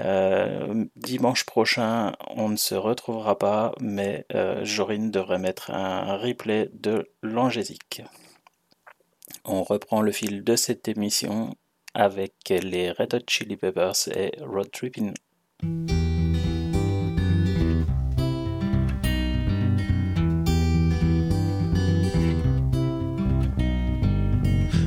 Euh, 0.00 0.84
dimanche 0.96 1.44
prochain, 1.44 2.12
on 2.30 2.48
ne 2.48 2.56
se 2.56 2.74
retrouvera 2.74 3.38
pas, 3.38 3.72
mais 3.80 4.26
euh, 4.34 4.64
Jorine 4.64 5.12
devrait 5.12 5.38
mettre 5.38 5.70
un 5.70 6.16
replay 6.16 6.70
de 6.72 7.08
l'angésique. 7.22 8.02
On 9.50 9.62
reprend 9.62 10.02
le 10.02 10.12
fil 10.12 10.44
de 10.44 10.56
cette 10.56 10.88
émission 10.88 11.54
avec 11.94 12.34
les 12.50 12.90
Red 12.90 13.14
Hot 13.14 13.24
Chili 13.26 13.56
Peppers 13.56 14.08
et 14.14 14.32
Road 14.42 14.70
Trippin'. 14.70 15.14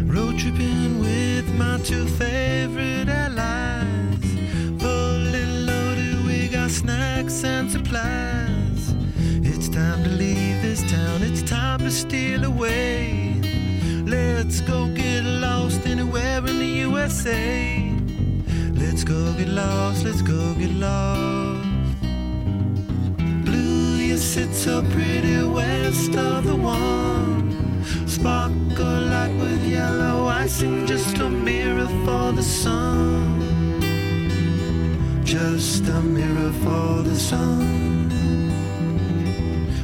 Road 0.05 0.37
tripping 0.37 0.99
with 0.99 1.51
my 1.57 1.79
two 1.83 2.05
favorite 2.05 3.09
allies. 3.09 4.19
Fully 4.77 5.65
loaded, 5.65 6.23
we 6.27 6.47
got 6.49 6.69
snacks 6.69 7.43
and 7.43 7.71
supplies. 7.71 8.93
It's 9.43 9.67
time 9.69 10.03
to 10.03 10.09
leave 10.11 10.61
this 10.61 10.83
town, 10.91 11.23
it's 11.23 11.41
time 11.41 11.79
to 11.79 11.89
steal 11.89 12.43
away. 12.43 13.30
Let's 14.11 14.59
go 14.59 14.89
get 14.93 15.23
lost 15.23 15.87
anywhere 15.87 16.39
in 16.39 16.59
the 16.59 16.71
USA. 16.87 17.89
Let's 18.73 19.05
go 19.05 19.31
get 19.37 19.47
lost, 19.47 20.03
let's 20.03 20.21
go 20.21 20.53
get 20.55 20.71
lost. 20.71 21.65
Blue, 23.45 23.95
you 24.09 24.17
sit 24.17 24.53
so 24.53 24.81
pretty 24.91 25.41
west 25.43 26.13
of 26.17 26.43
the 26.45 26.57
one. 26.57 27.85
Sparkle 28.05 29.01
like 29.15 29.31
with 29.39 29.63
yellow 29.65 30.27
icing, 30.27 30.85
just 30.85 31.17
a 31.19 31.29
mirror 31.29 31.87
for 32.05 32.33
the 32.33 32.43
sun. 32.43 33.39
Just 35.23 35.87
a 35.87 36.01
mirror 36.01 36.51
for 36.63 37.01
the 37.01 37.15
sun. 37.15 38.09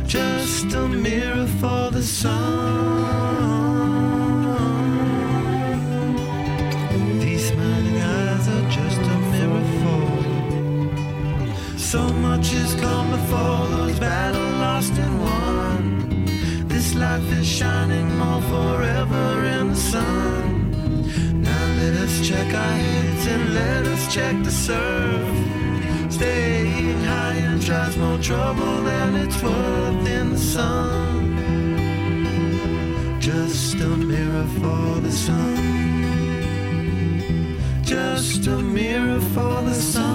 Just 0.06 0.74
a 0.74 0.86
mirror 0.86 1.48
for 1.62 1.92
the 1.92 2.04
sun. 2.04 3.57
So 11.92 12.04
much 12.10 12.50
has 12.50 12.76
come 12.76 13.12
before 13.12 13.66
those 13.78 13.98
battle 13.98 14.52
lost 14.60 14.92
and 14.92 15.22
won. 15.22 16.68
This 16.68 16.94
life 16.96 17.32
is 17.32 17.48
shining 17.48 18.14
more 18.18 18.42
forever 18.42 19.46
in 19.46 19.70
the 19.70 19.76
sun. 19.78 21.42
Now 21.42 21.66
let 21.80 21.94
us 21.94 22.28
check 22.28 22.54
our 22.54 22.76
heads 22.84 23.28
and 23.28 23.54
let 23.54 23.86
us 23.86 24.14
check 24.14 24.36
the 24.44 24.52
surf. 24.52 25.30
Stay 26.12 26.94
time 27.06 27.60
drives 27.60 27.96
more 27.96 28.20
trouble 28.20 28.82
than 28.84 29.16
it's 29.16 29.42
worth 29.42 30.08
in 30.10 30.32
the 30.34 30.38
sun. 30.38 31.38
Just 33.22 33.76
a 33.76 33.88
mirror 33.88 34.48
for 34.60 35.00
the 35.00 35.12
sun. 35.12 35.56
Just 37.84 38.46
a 38.48 38.58
mirror 38.58 39.22
for 39.34 39.62
the 39.62 39.74
sun. 39.74 40.07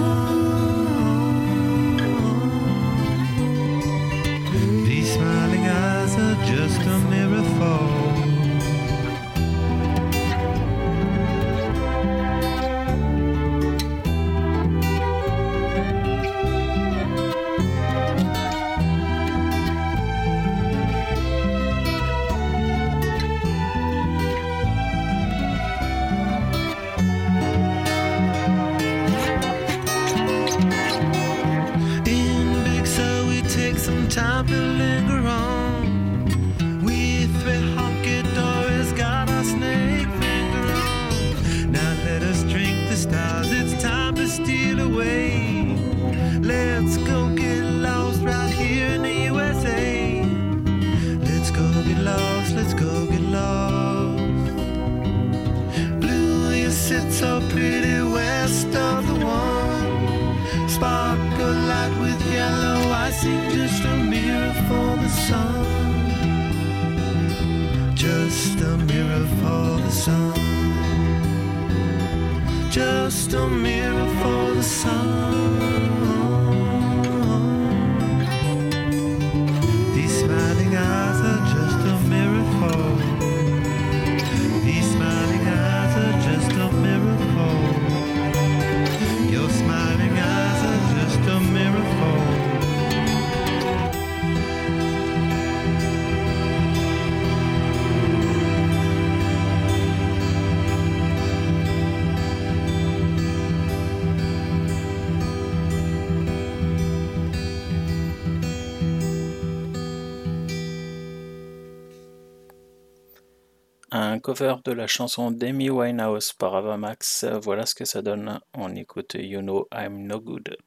Cover 114.33 114.55
de 114.65 114.71
la 114.71 114.87
chanson 114.87 115.29
d'Amy 115.29 115.69
Winehouse 115.69 116.33
par 116.33 116.55
Avamax, 116.55 117.23
voilà 117.43 117.67
ce 117.67 117.75
que 117.75 117.85
ça 117.85 118.01
donne. 118.01 118.39
On 118.55 118.75
écoute 118.75 119.15
You 119.19 119.41
Know 119.41 119.67
I'm 119.71 120.07
No 120.07 120.19
Good. 120.19 120.57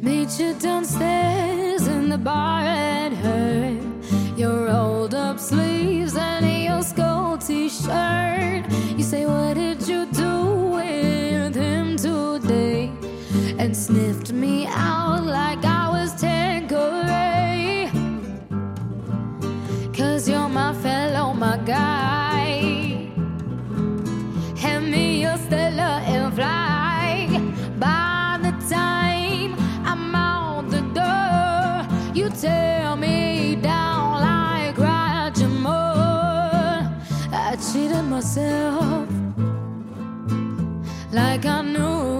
Meet 0.00 0.40
you 0.40 0.54
downstairs 0.54 1.86
in 1.86 2.08
the 2.08 2.16
bar 2.16 2.62
at 2.62 3.12
her. 3.12 3.76
Your 4.38 4.68
rolled 4.68 5.14
up 5.14 5.38
sleeves 5.38 6.16
and 6.16 6.46
your 6.46 6.82
skull 6.82 7.36
t 7.36 7.68
shirt. 7.68 8.64
You 8.96 9.02
say, 9.02 9.26
What 9.26 9.54
did 9.56 9.79
And 13.60 13.76
sniffed 13.76 14.32
me 14.32 14.66
out 14.68 15.22
like 15.22 15.62
I 15.66 15.90
was 15.90 16.18
Tanqueray. 16.18 17.90
Cause 19.92 20.26
you're 20.26 20.48
my 20.48 20.72
fellow, 20.72 21.34
my 21.34 21.58
guy. 21.58 23.10
Hand 24.56 24.90
me 24.90 25.20
your 25.20 25.36
Stella 25.36 26.00
and 26.06 26.34
fly. 26.34 27.28
By 27.78 28.38
the 28.40 28.52
time 28.74 29.54
I'm 29.84 30.14
out 30.14 30.70
the 30.70 30.80
door, 30.98 32.14
you 32.14 32.30
tear 32.30 32.96
me 32.96 33.56
down 33.56 34.22
like 34.22 34.78
Roger 34.78 35.48
Moore. 35.48 36.80
I 37.30 37.58
cheated 37.70 38.06
myself 38.06 39.06
like 41.12 41.44
I 41.44 41.60
knew 41.60 42.19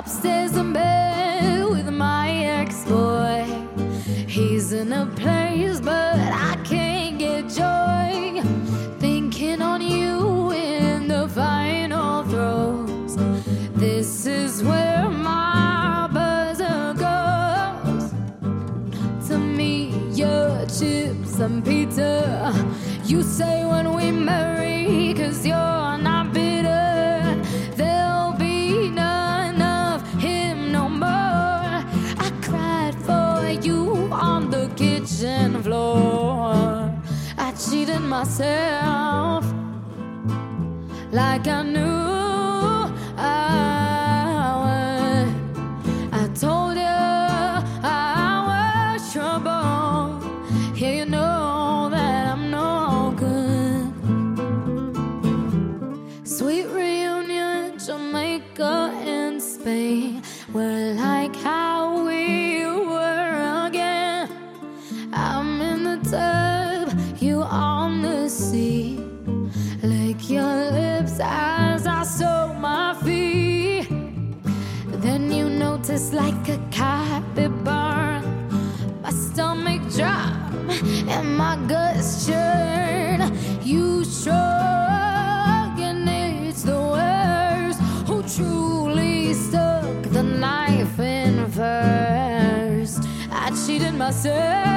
Upstairs 0.00 0.56
in 0.56 0.72
bed 0.72 1.68
with 1.68 1.90
my 1.90 2.30
ex 2.30 2.86
boy. 2.86 3.44
He's 4.26 4.72
in 4.72 4.94
a 4.94 5.04
place, 5.04 5.78
but 5.78 6.16
I 6.16 6.56
can't 6.64 7.18
get 7.18 7.50
joy. 7.50 8.40
Thinking 8.98 9.60
on 9.60 9.82
you 9.82 10.52
in 10.52 11.06
the 11.06 11.28
final 11.28 12.24
throes. 12.24 13.14
This 13.74 14.24
is 14.24 14.64
where 14.64 15.10
my 15.10 16.08
buzzer 16.10 16.94
goes. 17.06 18.10
To 19.28 19.36
me, 19.36 19.92
your 20.14 20.64
chips 20.64 21.38
and 21.40 21.62
pizza. 21.62 22.54
You 23.04 23.22
say 23.22 23.66
when 23.66 23.92
we 23.92 24.10
marry, 24.12 25.12
cause 25.12 25.46
you're 25.46 25.79
myself 38.20 39.46
like 41.10 41.48
I 41.48 41.62
knew 41.62 42.09
answer. 94.26 94.69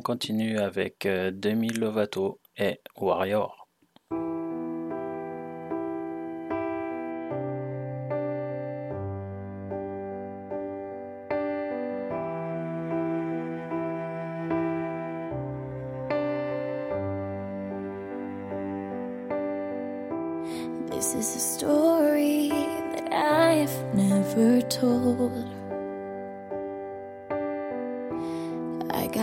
On 0.00 0.02
continue 0.02 0.58
avec 0.58 1.04
euh, 1.04 1.30
Demi 1.30 1.68
Lovato 1.68 2.40
et 2.56 2.80
Warrior. 2.96 3.68
This 20.90 21.14
is 21.14 21.36
a 21.36 21.40
story 21.40 22.48
that 22.48 23.12
I've 23.12 23.94
never 23.94 24.62
told. 24.62 25.49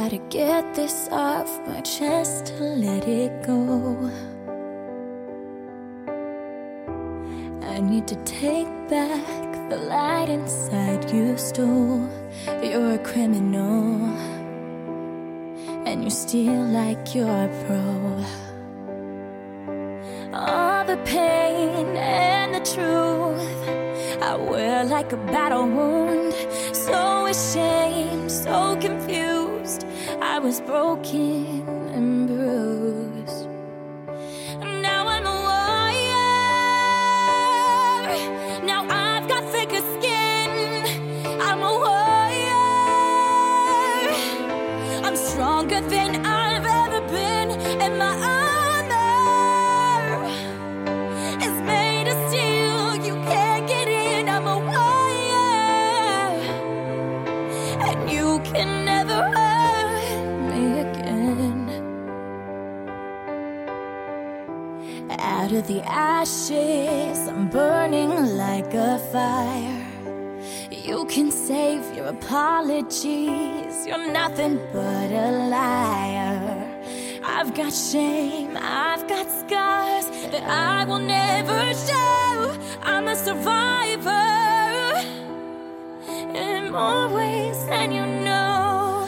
Gotta 0.10 0.24
get 0.30 0.74
this 0.74 1.10
off 1.12 1.50
my 1.68 1.82
chest 1.82 2.46
to 2.46 2.64
let 2.64 3.06
it 3.10 3.44
go. 3.46 4.10
I 7.76 7.82
need 7.82 8.08
to 8.08 8.16
take 8.24 8.70
back 8.88 9.70
the 9.70 9.76
light 9.76 10.30
inside 10.30 11.12
you 11.12 11.38
stole. 11.38 12.08
You're 12.64 12.94
a 12.94 13.00
criminal, 13.00 14.00
and 15.86 16.06
you 16.06 16.10
steal 16.10 16.64
like 16.68 17.14
you're 17.14 17.28
a 17.28 17.50
pro. 17.66 18.47
All 20.38 20.86
the 20.86 20.98
pain 21.06 21.96
and 21.98 22.54
the 22.54 22.60
truth 22.60 24.22
I 24.22 24.36
wear 24.36 24.84
like 24.86 25.12
a 25.12 25.18
battle 25.18 25.68
wound. 25.68 26.34
So 26.76 27.26
ashamed, 27.26 28.32
so 28.32 28.78
confused. 28.80 29.86
I 30.22 30.38
was 30.40 30.62
broken 30.62 31.68
and 31.96 32.28
bruised. 32.28 32.77
Out 65.48 65.54
of 65.54 65.68
the 65.68 65.82
ashes, 65.84 67.26
I'm 67.26 67.48
burning 67.48 68.36
like 68.36 68.74
a 68.74 69.00
fire. 69.14 69.88
You 70.70 71.06
can 71.06 71.32
save 71.32 71.96
your 71.96 72.08
apologies. 72.08 73.88
You're 73.88 74.12
nothing 74.12 74.60
but 74.74 75.10
a 75.10 75.32
liar. 75.48 76.82
I've 77.24 77.54
got 77.56 77.72
shame, 77.72 78.58
I've 78.58 79.08
got 79.08 79.26
scars 79.40 80.08
that 80.32 80.44
I 80.44 80.84
will 80.84 81.00
never 81.00 81.74
show. 81.74 82.54
I'm 82.82 83.08
a 83.08 83.16
survivor 83.16 84.28
in 86.36 86.74
more 86.74 87.08
ways 87.08 87.66
than 87.68 87.94
you 87.94 88.06
know. 88.06 89.08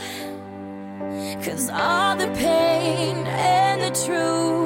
Cause 1.44 1.70
all 1.70 2.16
the 2.16 2.28
pain 2.28 3.28
and 3.28 3.82
the 3.82 4.06
truth 4.06 4.59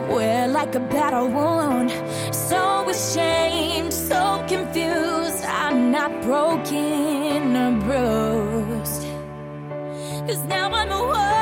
I 0.00 0.12
wear 0.12 0.48
like 0.48 0.74
a 0.74 0.80
battle 0.80 1.28
wound. 1.28 1.90
So 2.34 2.88
ashamed, 2.88 3.92
so 3.92 4.42
confused. 4.48 5.44
I'm 5.44 5.90
not 5.90 6.22
broken 6.22 7.54
or 7.54 7.72
bruised. 7.84 9.02
Cause 10.26 10.42
now 10.46 10.70
I'm 10.70 10.90
a 10.90 11.39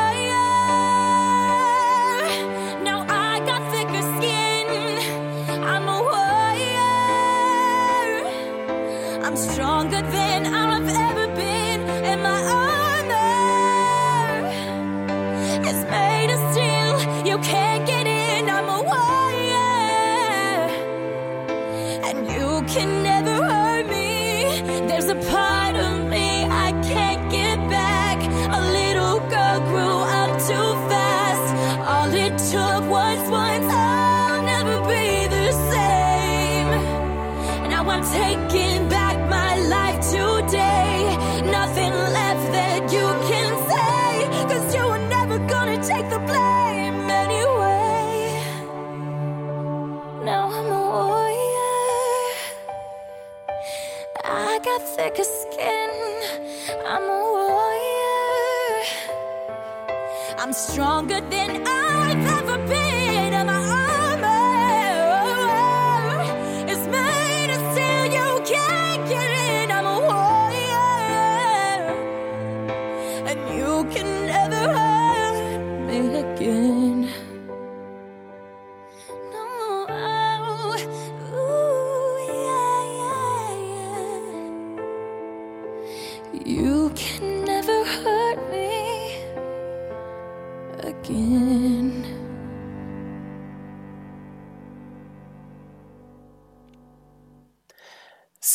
I'm 60.49 60.55
stronger 60.55 61.21
than 61.29 61.69
I've 61.69 61.78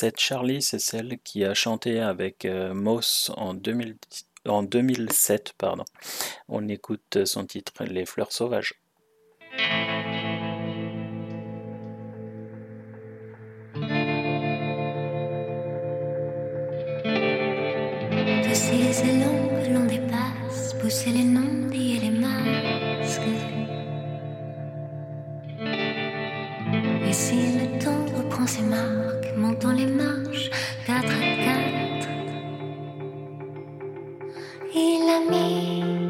Cette 0.03 0.19
Charlie, 0.19 0.61
c'est 0.61 0.79
celle 0.79 1.17
qui 1.23 1.45
a 1.45 1.53
chanté 1.53 2.01
avec 2.01 2.43
euh, 2.43 2.73
Moss 2.73 3.31
en, 3.37 3.53
2000 3.53 3.95
en 4.45 4.61
2007. 4.61 5.53
Pardon. 5.57 5.85
On 6.49 6.67
écoute 6.67 7.23
son 7.23 7.45
titre 7.45 7.85
Les 7.85 8.05
fleurs 8.05 8.33
sauvages. 8.33 8.73
Pousser 18.43 18.91
ces 18.91 19.19
langues, 19.19 19.69
l'on 19.71 19.85
dépasse, 19.85 20.73
pousser 20.81 21.11
les 21.11 21.23
noms, 21.23 21.71
et 21.71 21.99
les 22.01 22.11
masques. 22.11 23.52
ses 28.47 28.61
marques, 28.61 29.33
montant 29.37 29.71
les 29.71 29.85
marches, 29.85 30.49
4 30.85 30.97
à 30.97 31.09
4. 31.09 32.07
Il 34.75 35.09
a 35.09 35.29
mis. 35.29 36.02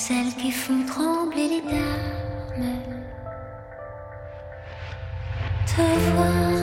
celles 0.00 0.34
qui 0.34 0.50
font 0.50 0.82
trembler 0.86 1.46
les 1.48 1.60
dames. 1.60 2.80
Te 5.66 5.82
voir. 6.12 6.59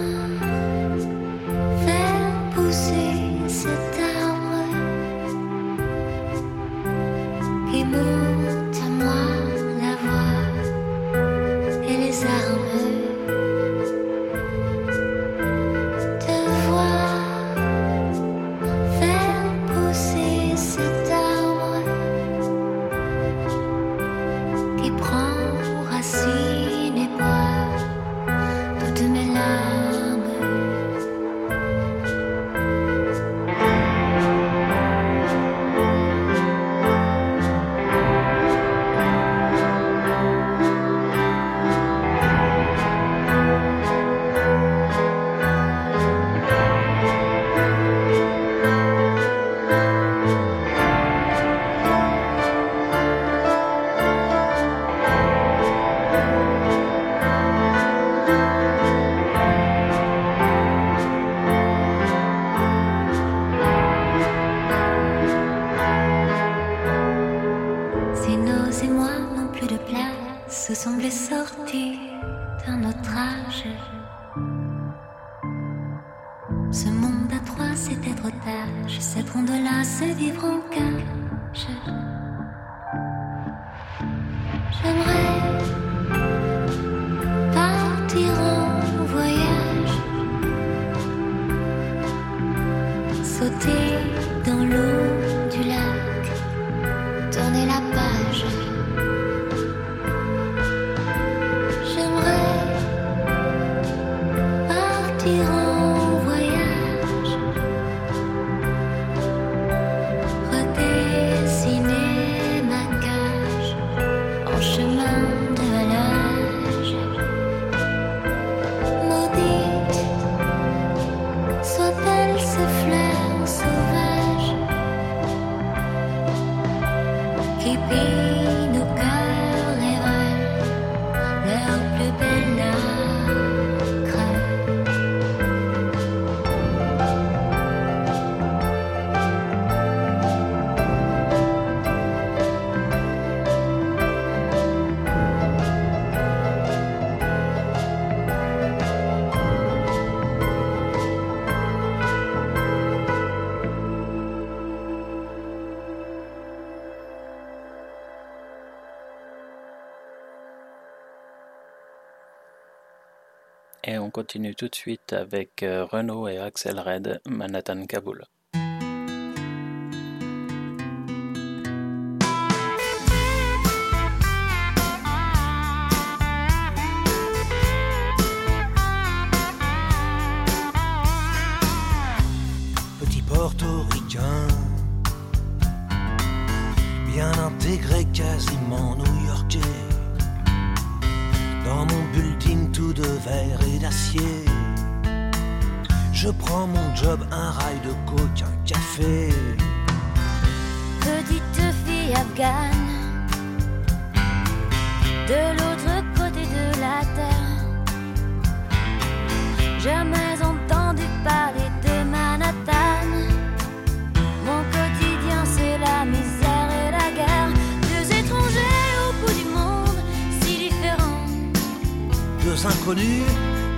continue 164.18 164.56
tout 164.56 164.68
de 164.68 164.74
suite 164.74 165.14
avec 165.14 165.62
euh, 165.62 165.86
Renault 165.86 166.28
et 166.28 166.40
Axel 166.40 166.80
Red, 166.80 167.22
Manhattan 167.28 167.86
Kaboul. 167.86 168.26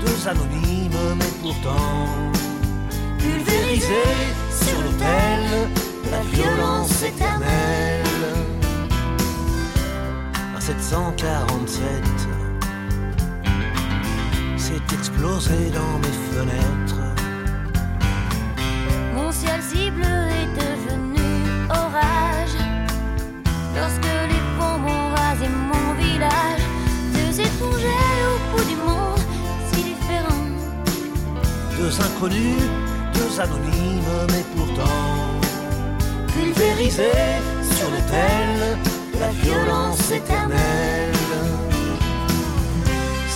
deux 0.02 0.28
anonymes, 0.28 1.16
mais 1.18 1.34
pourtant 1.42 2.08
pulvérisés 3.18 4.18
sur 4.52 4.82
l'autel 4.82 5.70
de 6.06 6.12
la 6.12 6.22
violence 6.22 7.04
éternelle. 7.04 8.04
En 10.56 10.62
747, 10.62 11.82
c'est 14.58 14.94
explosé 14.94 15.72
dans 15.74 15.98
mes 16.00 16.18
fenêtres. 16.32 17.04
Mon 19.16 19.32
ciel 19.32 19.62
cible 19.62 20.04
est 20.04 20.52
devenu 20.64 21.28
orage 21.70 22.58
lorsque 23.76 24.09
Deux 31.90 32.02
inconnus, 32.02 32.61
deux 33.16 33.40
anonymes, 33.41 34.28
mais 34.28 34.45
pourtant 34.56 35.40
pulvérisés 36.28 37.41
sur 37.76 37.90
l'autel 37.90 38.78
de 39.11 39.20
la 39.20 39.30
violence 39.30 40.11
éternelle. 40.11 41.14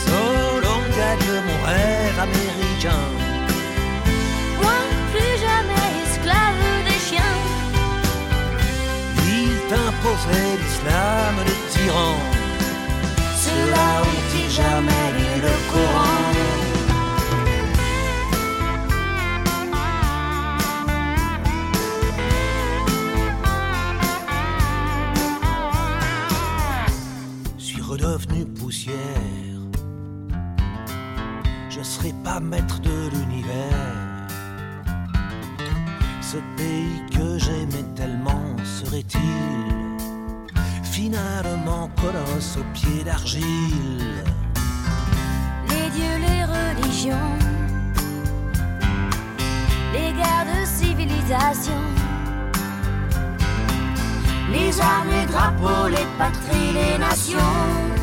Solon 0.05 0.81
gagne 0.99 1.33
mon 1.47 1.59
rêve 1.65 2.19
américain. 2.27 3.05
Moi, 4.61 4.79
plus 5.13 5.35
jamais 5.47 5.87
esclave 6.05 6.63
des 6.85 6.99
chiens. 7.09 7.37
Il 9.35 9.49
t'imposait 9.67 10.57
l'islam 10.61 11.35
des 11.47 11.59
tyrans. 11.71 12.23
Ceux-là 13.35 14.03
ont-ils 14.03 14.51
jamais 14.51 15.09
le 15.41 15.71
Coran? 15.71 16.12
Je 31.69 31.81
serai 31.81 32.13
pas 32.23 32.39
maître 32.39 32.79
de 32.81 33.09
l'univers. 33.11 34.27
Ce 36.21 36.37
pays 36.57 37.01
que 37.11 37.37
j'aimais 37.37 37.85
tellement 37.95 38.55
serait-il 38.63 40.01
finalement 40.83 41.89
colosse 42.01 42.57
aux 42.57 42.73
pieds 42.73 43.03
d'argile? 43.03 44.23
Les 45.69 45.89
dieux, 45.89 46.17
les 46.27 46.43
religions, 46.43 47.37
les 49.93 50.11
guerres 50.13 50.45
de 50.45 50.65
civilisation, 50.65 51.81
Les 54.53 54.79
armes, 54.79 55.09
les 55.09 55.25
drapeaux, 55.25 55.87
les 55.87 56.05
patries, 56.19 56.73
les 56.73 56.97
nations. 56.99 58.02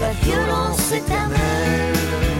la 0.00 0.12
violence 0.22 0.92
éternelle. 0.92 2.35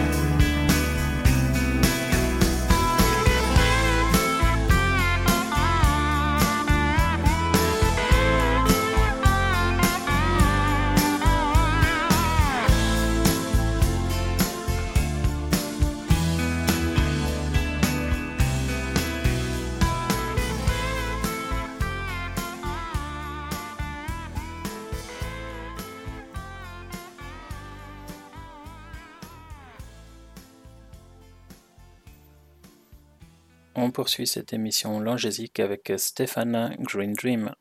On 33.87 33.91
poursuit 33.91 34.27
cette 34.27 34.51
émission 34.51 34.99
langésique 34.99 35.61
avec 35.61 35.93
Stéphane 35.95 36.75
Green 36.81 37.13
Dream. 37.13 37.53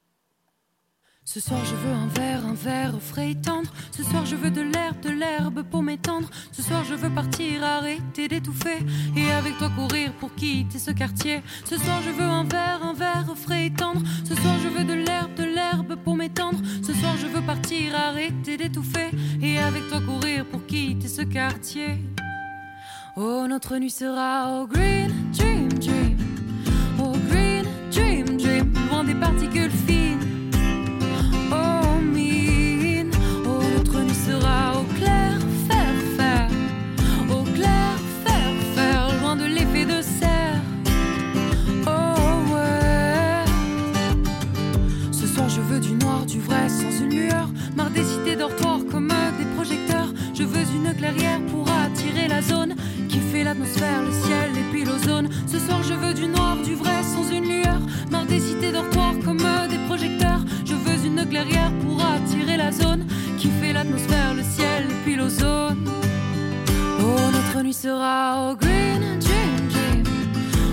Ce 1.25 1.39
soir 1.39 1.65
je 1.65 1.77
veux 1.77 1.93
un 1.93 2.09
verre, 2.09 2.45
un 2.45 2.55
verre 2.55 3.01
frais 3.01 3.31
et 3.31 3.35
tendre. 3.37 3.73
Ce 3.93 4.03
soir 4.03 4.27
je 4.27 4.35
veux 4.35 4.51
de 4.51 4.61
l'air, 4.61 4.97
de 5.01 5.11
l'herbe 5.11 5.63
pour 5.63 5.85
m'étendre. 5.85 6.29
Ce 6.51 6.63
soir 6.63 6.83
je 6.83 6.95
veux 6.95 7.15
partir, 7.15 7.63
arrêter 7.63 8.27
d'étouffer. 8.27 8.79
Et 9.17 9.31
avec 9.31 9.57
toi 9.59 9.71
courir 9.71 10.13
pour 10.15 10.35
quitter 10.35 10.81
ce 10.81 10.91
quartier. 10.91 11.43
Ce 11.65 11.79
soir 11.79 12.03
je 12.03 12.11
veux 12.11 12.29
un 12.29 12.43
verre, 12.43 12.83
un 12.83 12.95
verre 12.95 13.33
frais 13.37 13.67
et 13.67 13.73
tendre. 13.73 14.03
Ce 14.25 14.35
soir 14.35 14.57
je 14.65 14.69
veux 14.69 14.85
de 14.85 14.95
l'air, 14.95 15.29
de 15.37 15.45
l'herbe 15.45 15.95
pour 15.95 16.17
m'étendre. 16.17 16.59
Ce 16.83 16.93
soir 16.93 17.17
je 17.19 17.29
veux 17.29 17.43
partir, 17.43 17.95
arrêter 17.95 18.57
d'étouffer. 18.57 19.11
Et 19.41 19.59
avec 19.59 19.87
toi 19.89 20.01
courir 20.01 20.45
pour 20.47 20.67
quitter 20.67 21.07
ce 21.07 21.23
quartier. 21.23 22.01
Oh, 23.19 23.47
notre 23.49 23.79
nuit 23.79 23.89
sera 23.89 24.61
au 24.61 24.67
green 24.67 25.11
dream 25.33 25.69
dream. 25.69 26.06
Dream 27.97 28.37
dream. 28.37 28.73
Loin 28.91 29.05
des 29.05 29.15
particules 29.15 29.71
fines. 29.87 30.21
Oh, 31.51 31.99
mine. 32.03 33.11
Oh, 33.47 33.63
notre 33.75 34.01
nuit 34.01 34.15
sera 34.15 34.79
au 34.79 34.85
clair 34.99 35.33
faire 35.67 35.99
faire. 36.19 36.49
Au 37.31 37.43
clair 37.57 37.97
faire 38.27 38.55
faire. 38.75 39.09
Loin 39.23 39.35
de 39.37 39.47
l'effet 39.47 39.87
de 39.87 40.03
serre. 40.03 40.61
Oh, 41.87 42.53
ouais. 42.53 43.45
Ce 45.11 45.27
soir 45.27 45.49
je 45.49 45.63
veux 45.63 45.81
du 45.81 45.95
noir, 45.95 46.27
du 46.27 46.39
vrai, 46.39 46.69
sans 46.69 47.03
une 47.03 47.15
lueur. 47.15 47.49
Marre 47.77 47.91
des 47.91 48.05
cités 48.05 48.37
dortoirs 48.37 48.81
comme 48.91 49.09
des 49.39 49.47
projecteurs. 49.57 50.13
Je 50.35 50.43
veux 50.43 50.67
une 50.75 50.93
clairière 50.95 51.41
pour 51.51 51.67
attirer 51.71 52.29
la 52.29 52.43
zone 52.43 52.75
qui 53.09 53.19
fait 53.21 53.43
l'atmosphère, 53.43 54.03
le 54.03 54.13
ciel 54.13 54.51
et 54.55 54.71
puis 54.71 54.85
l'ozone. 54.85 55.31
Ce 55.47 55.59
soir 55.59 55.83
je 55.83 55.95
veux 55.95 56.13
du 56.13 56.27
noir, 56.29 56.59
du 56.63 56.75
vrai, 56.75 56.96
nuit 67.67 67.75
sera 67.75 68.51
au 68.51 68.55
green 68.55 69.19
dream 69.19 69.69
dream. 69.69 70.05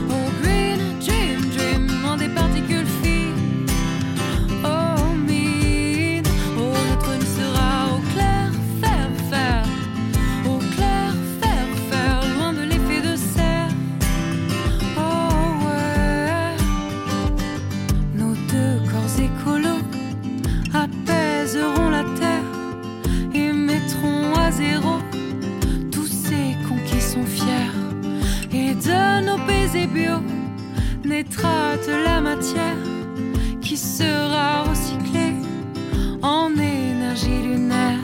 Au 0.09 0.29
green 0.41 0.79
dream 0.99 1.41
dream. 1.49 1.87
Loin 2.03 2.17
des 2.17 2.29
particules 2.29 2.82
de 31.87 32.03
la 32.03 32.21
matière 32.21 32.77
qui 33.61 33.75
sera 33.77 34.63
recyclée 34.63 35.35
en 36.21 36.51
énergie 36.55 37.41
lunaire. 37.43 37.99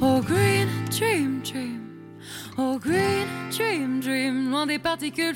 Oh 0.00 0.20
green 0.20 0.68
dream 0.90 1.40
dream, 1.42 1.80
oh 2.58 2.78
green 2.78 3.26
dream 3.50 4.00
dream, 4.00 4.50
loin 4.50 4.66
des 4.66 4.78
particules 4.78 5.34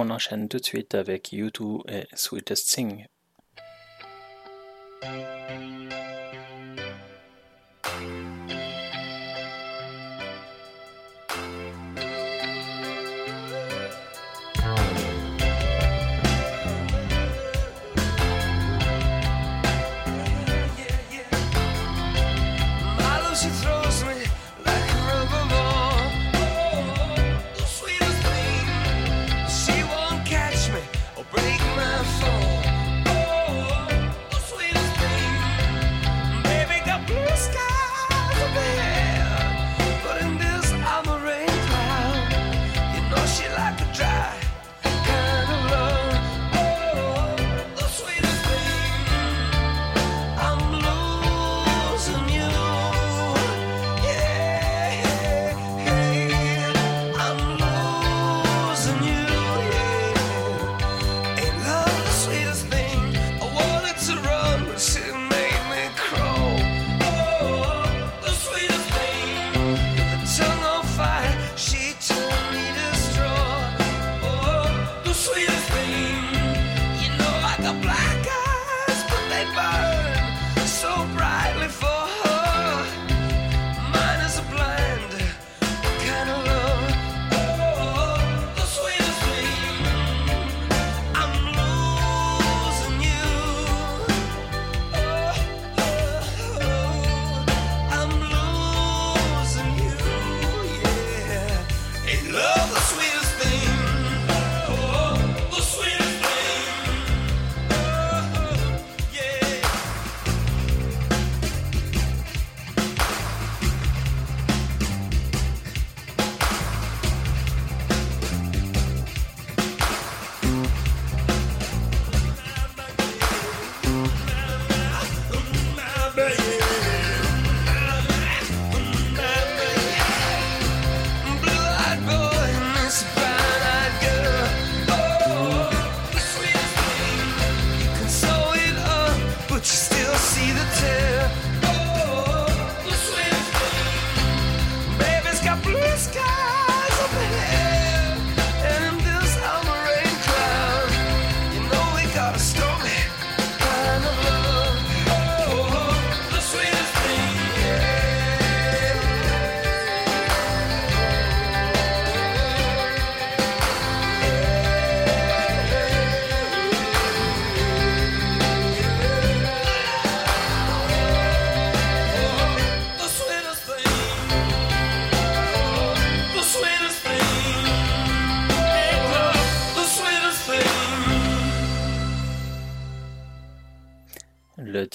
on 0.00 0.08
enchaîne 0.10 0.48
tout 0.48 0.58
de 0.58 0.64
suite 0.64 0.94
avec 0.94 1.32
U2 1.32 1.82
et 1.90 2.06
Sweetest 2.14 2.74
Thing. 2.74 3.06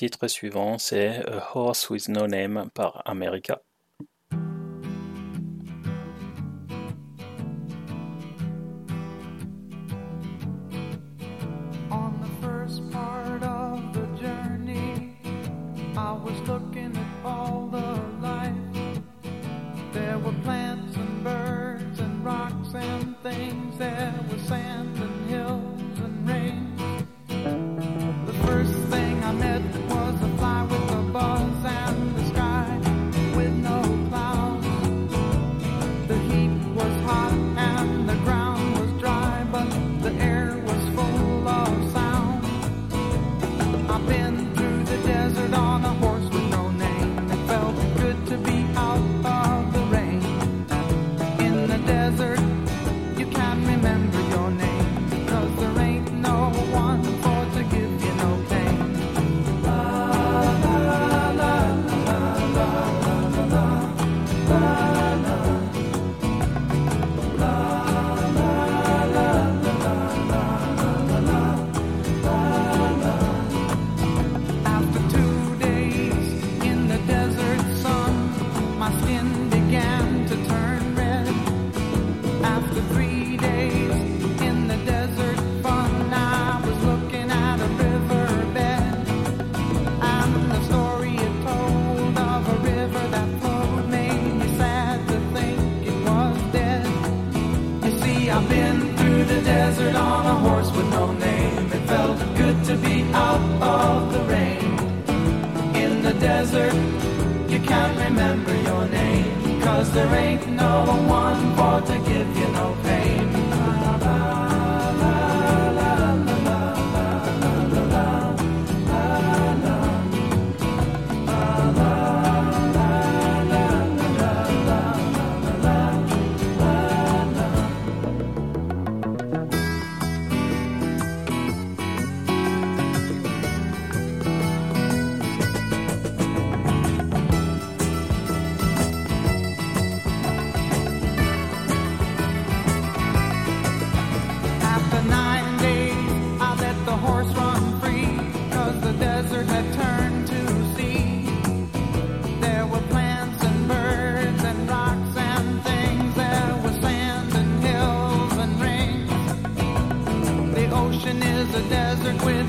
Le 0.06 0.12
titre 0.12 0.28
suivant 0.28 0.78
c'est 0.78 1.26
A 1.26 1.50
Horse 1.56 1.90
with 1.90 2.10
No 2.10 2.28
Name 2.28 2.70
par 2.76 3.02
America. 3.06 3.64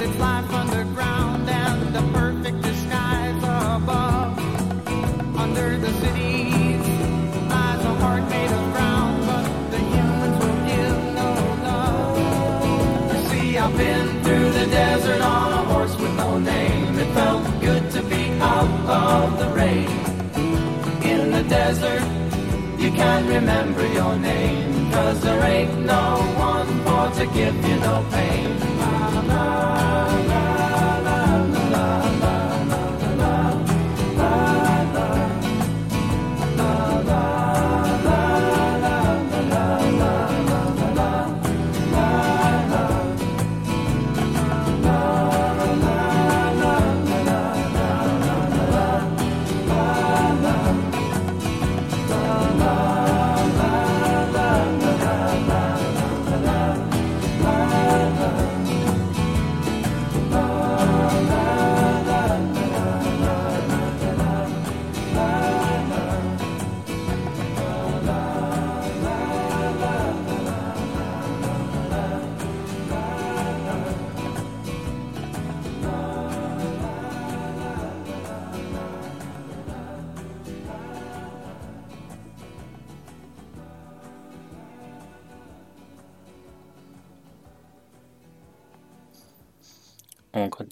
Its 0.06 0.18
life 0.18 0.50
underground 0.52 1.48
and 1.48 1.96
a 1.96 2.02
perfect 2.12 2.62
disguise 2.62 3.42
above. 3.42 4.38
Under 5.36 5.78
the 5.78 5.92
lies 7.52 7.82
a 7.90 7.94
heart 8.02 8.24
made 8.30 8.52
of 8.58 8.64
but 9.28 9.46
the 9.72 9.80
humans 9.92 10.36
will 10.42 10.60
give 10.72 10.98
no 11.20 11.30
love. 11.68 13.28
See, 13.28 13.58
I've 13.58 13.76
been 13.76 14.08
through 14.24 14.50
the 14.60 14.66
desert 14.80 15.20
on 15.20 15.52
a 15.60 15.62
horse 15.72 15.96
with 15.96 16.14
no 16.16 16.38
name. 16.38 16.98
It 17.04 17.10
felt 17.20 17.44
good 17.60 17.90
to 17.96 18.02
be 18.02 18.24
out 18.54 18.74
of 19.02 19.38
the 19.40 19.48
rain. 19.60 19.90
In 21.12 21.30
the 21.36 21.44
desert, 21.58 22.06
you 22.78 22.90
can't 22.92 23.26
remember 23.28 23.84
your 23.92 24.14
name, 24.16 24.92
cause 24.92 25.20
there 25.20 25.42
ain't 25.42 25.74
no 25.80 26.06
one 26.50 26.85
to 27.16 27.26
give 27.28 27.56
you 27.66 27.76
no 27.76 28.04
pain. 28.10 28.56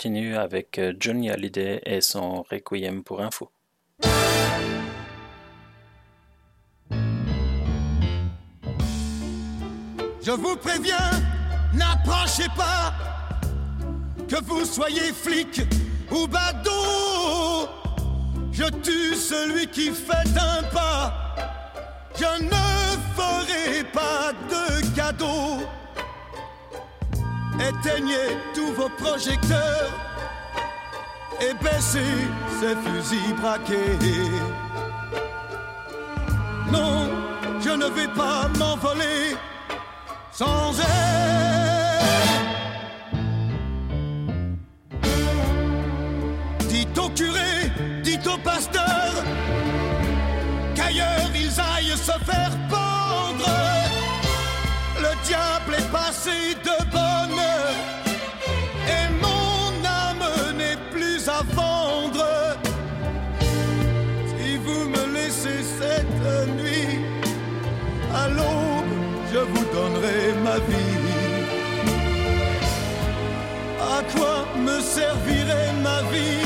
Continue 0.04 0.36
avec 0.36 0.78
euh, 0.78 0.92
Johnny 1.00 1.30
Hallyday 1.30 1.80
et 1.86 2.02
son 2.02 2.42
Requiem 2.42 3.02
pour 3.02 3.22
info. 3.22 3.50
Je 10.22 10.30
vous 10.30 10.56
préviens, 10.56 11.10
n'approchez 11.72 12.48
pas, 12.54 12.92
que 14.28 14.44
vous 14.44 14.66
soyez 14.66 15.10
flic 15.14 15.62
ou 16.10 16.26
badaud. 16.26 17.66
Je 18.52 18.68
tue 18.82 19.14
celui 19.14 19.66
qui 19.68 19.90
fait 19.90 20.38
un 20.38 20.64
pas. 20.64 21.34
Je 22.14 22.44
ne 22.44 22.50
ferai 23.16 23.84
pas 23.84 24.34
de 24.50 24.94
cadeau. 24.94 25.64
Éteignez 27.60 28.36
tous 28.52 28.72
vos 28.72 28.88
projecteurs 28.88 29.90
et 31.40 31.54
baissez 31.62 32.00
ces 32.60 32.74
fusils 32.76 33.34
braqués. 33.40 33.98
Non, 36.72 37.08
je 37.60 37.70
ne 37.70 37.86
vais 37.86 38.08
pas 38.08 38.48
m'envoler 38.58 39.36
sans 40.32 40.72
elle. 40.80 40.84
Dites 46.68 46.98
au 46.98 47.08
curé, 47.10 47.70
dites 48.02 48.26
au 48.26 48.38
pasteur 48.38 49.12
qu'ailleurs 50.74 51.30
ils 51.34 51.60
aillent 51.60 51.96
se 51.96 52.18
faire 52.24 52.50
pendre. 52.68 53.48
Le 54.98 55.24
diable 55.24 55.74
est 55.78 55.92
passé 55.92 56.56
de 56.64 56.90
bonne 56.90 57.03
me 74.56 74.80
servirait 74.80 75.72
ma 75.82 76.02
vie 76.10 76.43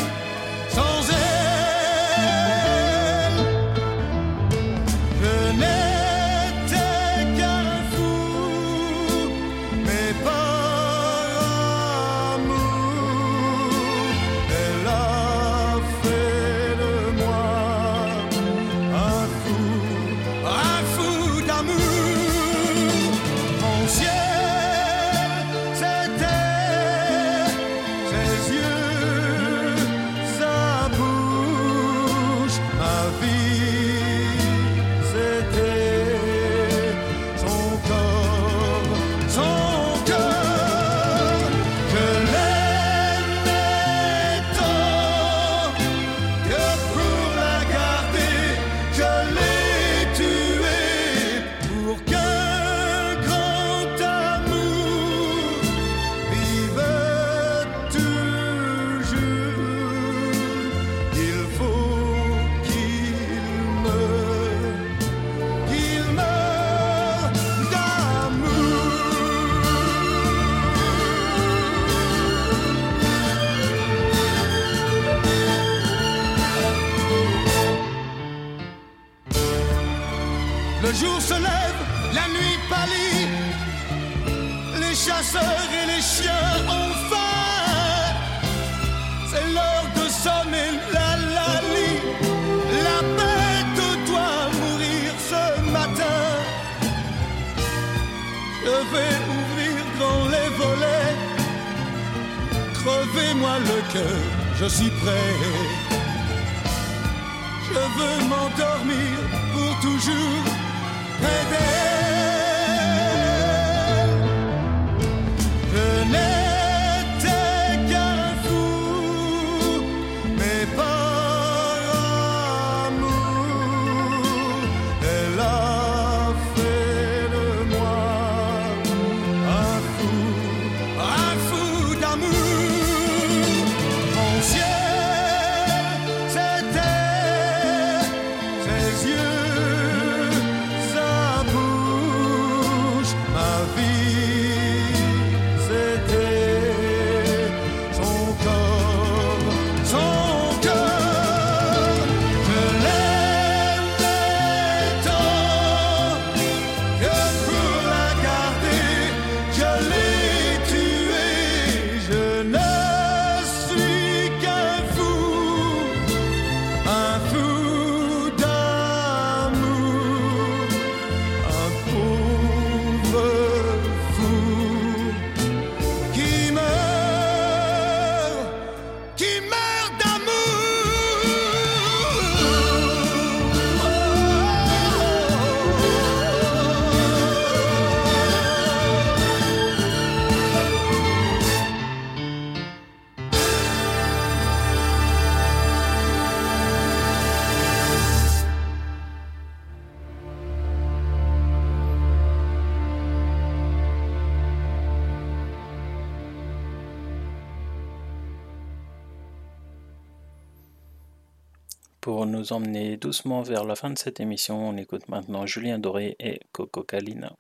nous 212.38 212.52
emmener 212.52 212.96
doucement 212.96 213.42
vers 213.42 213.64
la 213.64 213.74
fin 213.74 213.90
de 213.90 213.98
cette 213.98 214.20
émission. 214.20 214.68
On 214.68 214.76
écoute 214.76 215.08
maintenant 215.08 215.44
Julien 215.44 215.78
Doré 215.78 216.14
et 216.20 216.40
Coco 216.52 216.84
Kalina. 216.84 217.36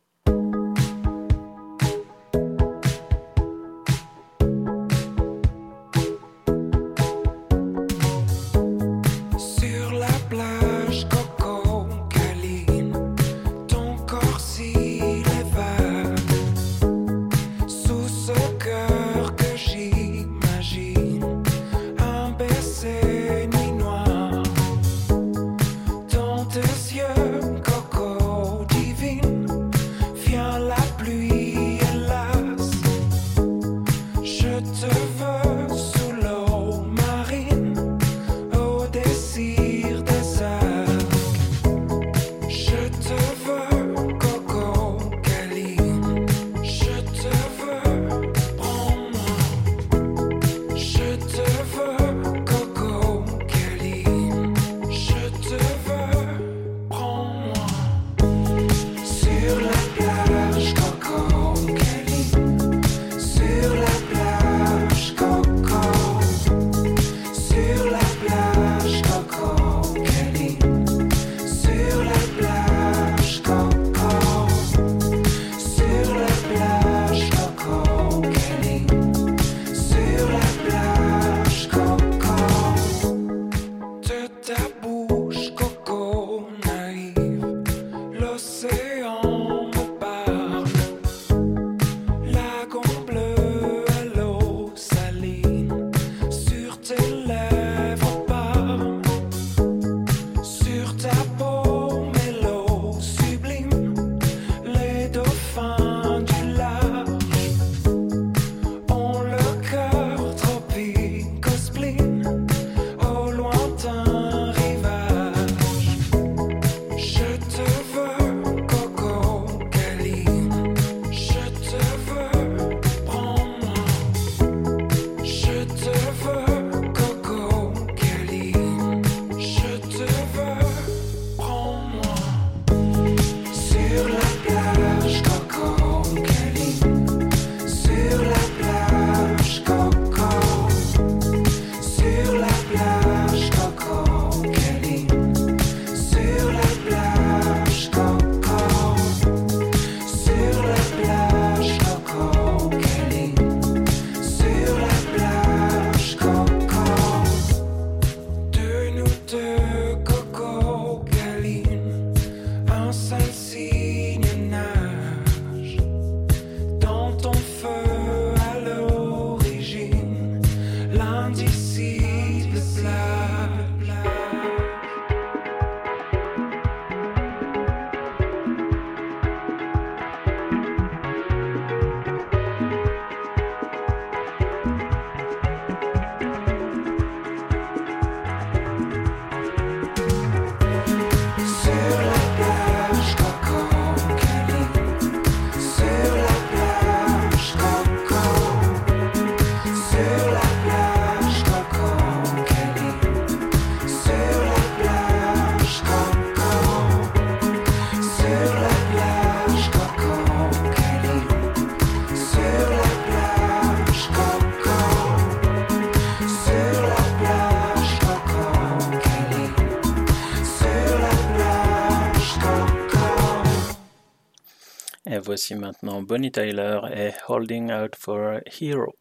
voici 225.28 225.54
maintenant 225.54 226.00
Bonnie 226.00 226.32
Tyler 226.32 226.80
et 226.90 227.12
Holding 227.28 227.70
Out 227.70 227.96
for 227.96 228.36
a 228.36 228.40
Hero. 228.46 228.97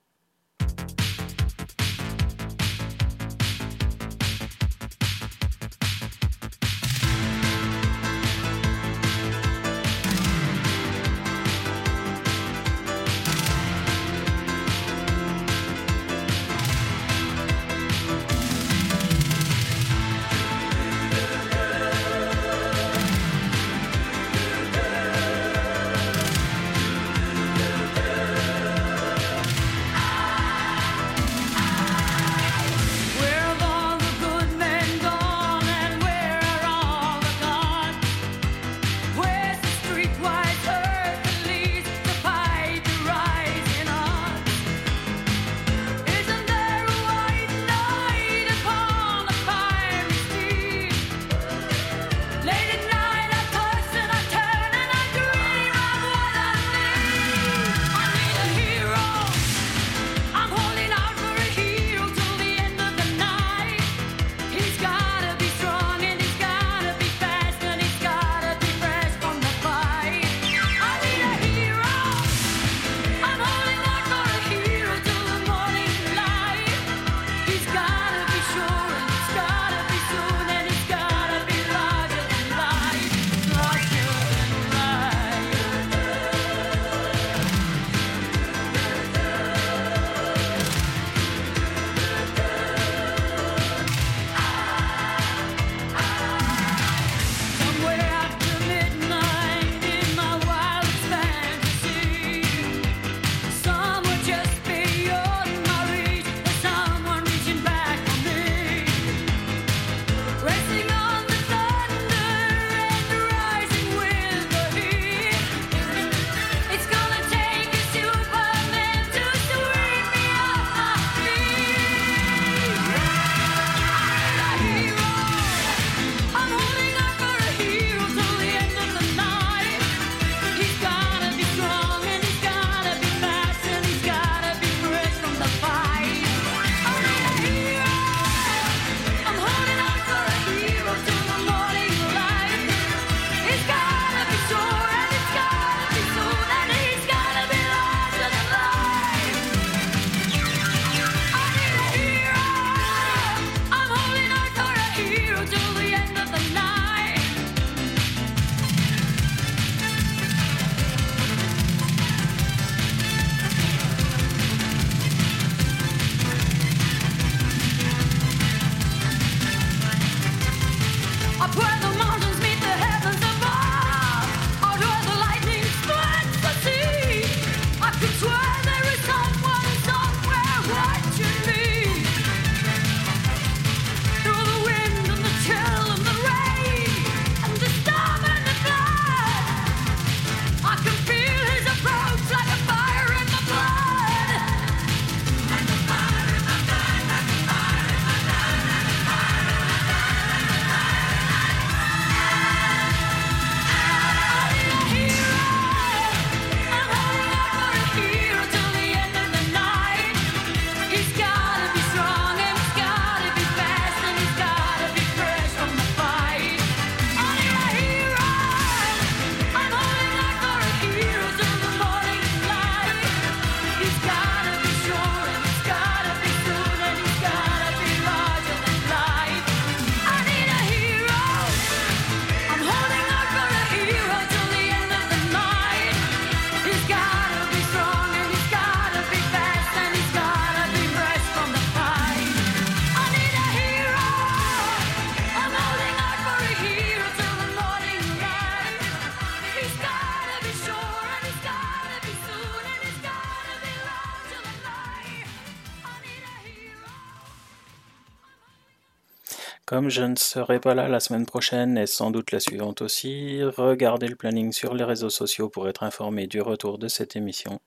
Comme 259.77 259.91
je 259.91 260.01
ne 260.01 260.15
serai 260.15 260.59
pas 260.59 260.73
là 260.73 260.87
la 260.87 260.99
semaine 260.99 261.27
prochaine 261.27 261.77
et 261.77 261.85
sans 261.85 262.09
doute 262.09 262.31
la 262.31 262.39
suivante 262.39 262.81
aussi, 262.81 263.43
regardez 263.43 264.07
le 264.07 264.15
planning 264.15 264.51
sur 264.51 264.73
les 264.73 264.83
réseaux 264.83 265.11
sociaux 265.11 265.49
pour 265.49 265.69
être 265.69 265.83
informé 265.83 266.25
du 266.25 266.41
retour 266.41 266.79
de 266.79 266.87
cette 266.87 267.15
émission. 267.15 267.59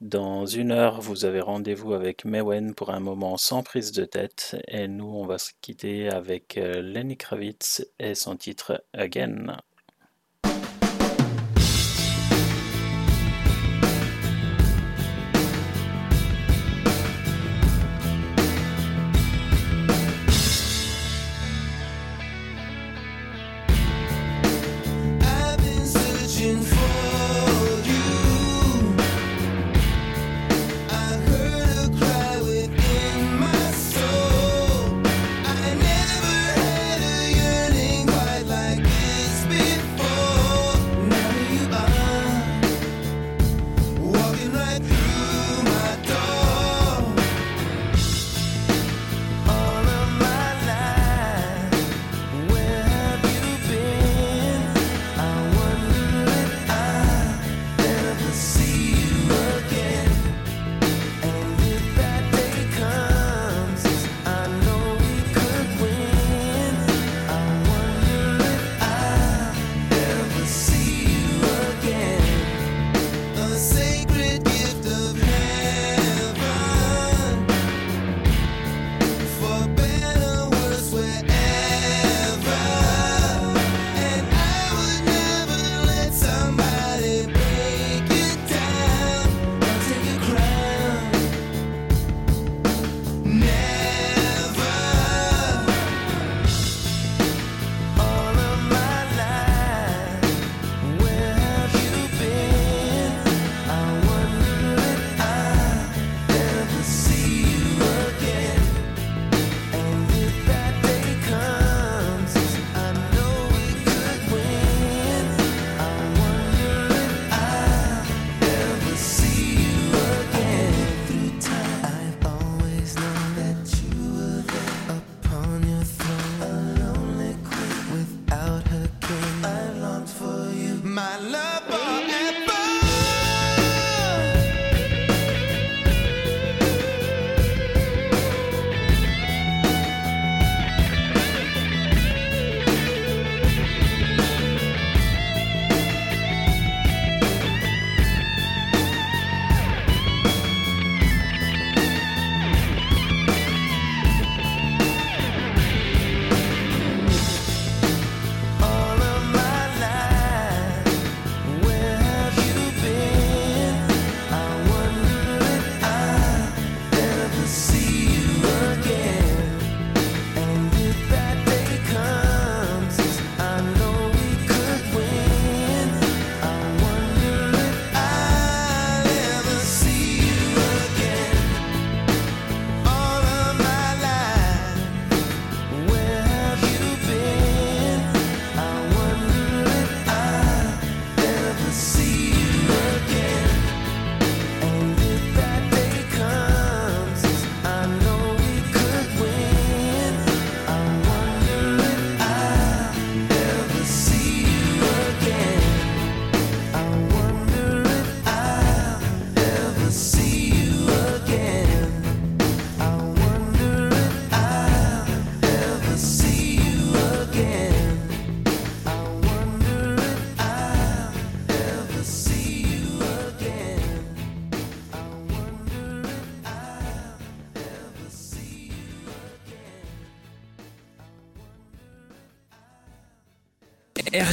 Dans 0.00 0.46
une 0.46 0.72
heure, 0.72 1.02
vous 1.02 1.26
avez 1.26 1.42
rendez-vous 1.42 1.92
avec 1.92 2.24
Mewen 2.24 2.74
pour 2.74 2.88
un 2.88 3.00
moment 3.00 3.36
sans 3.36 3.62
prise 3.62 3.92
de 3.92 4.06
tête. 4.06 4.56
Et 4.66 4.88
nous, 4.88 5.04
on 5.14 5.26
va 5.26 5.36
se 5.36 5.50
quitter 5.60 6.08
avec 6.08 6.56
euh, 6.56 6.80
Lenny 6.80 7.18
Kravitz 7.18 7.86
et 7.98 8.14
son 8.14 8.36
titre 8.36 8.82
Again. 8.94 9.58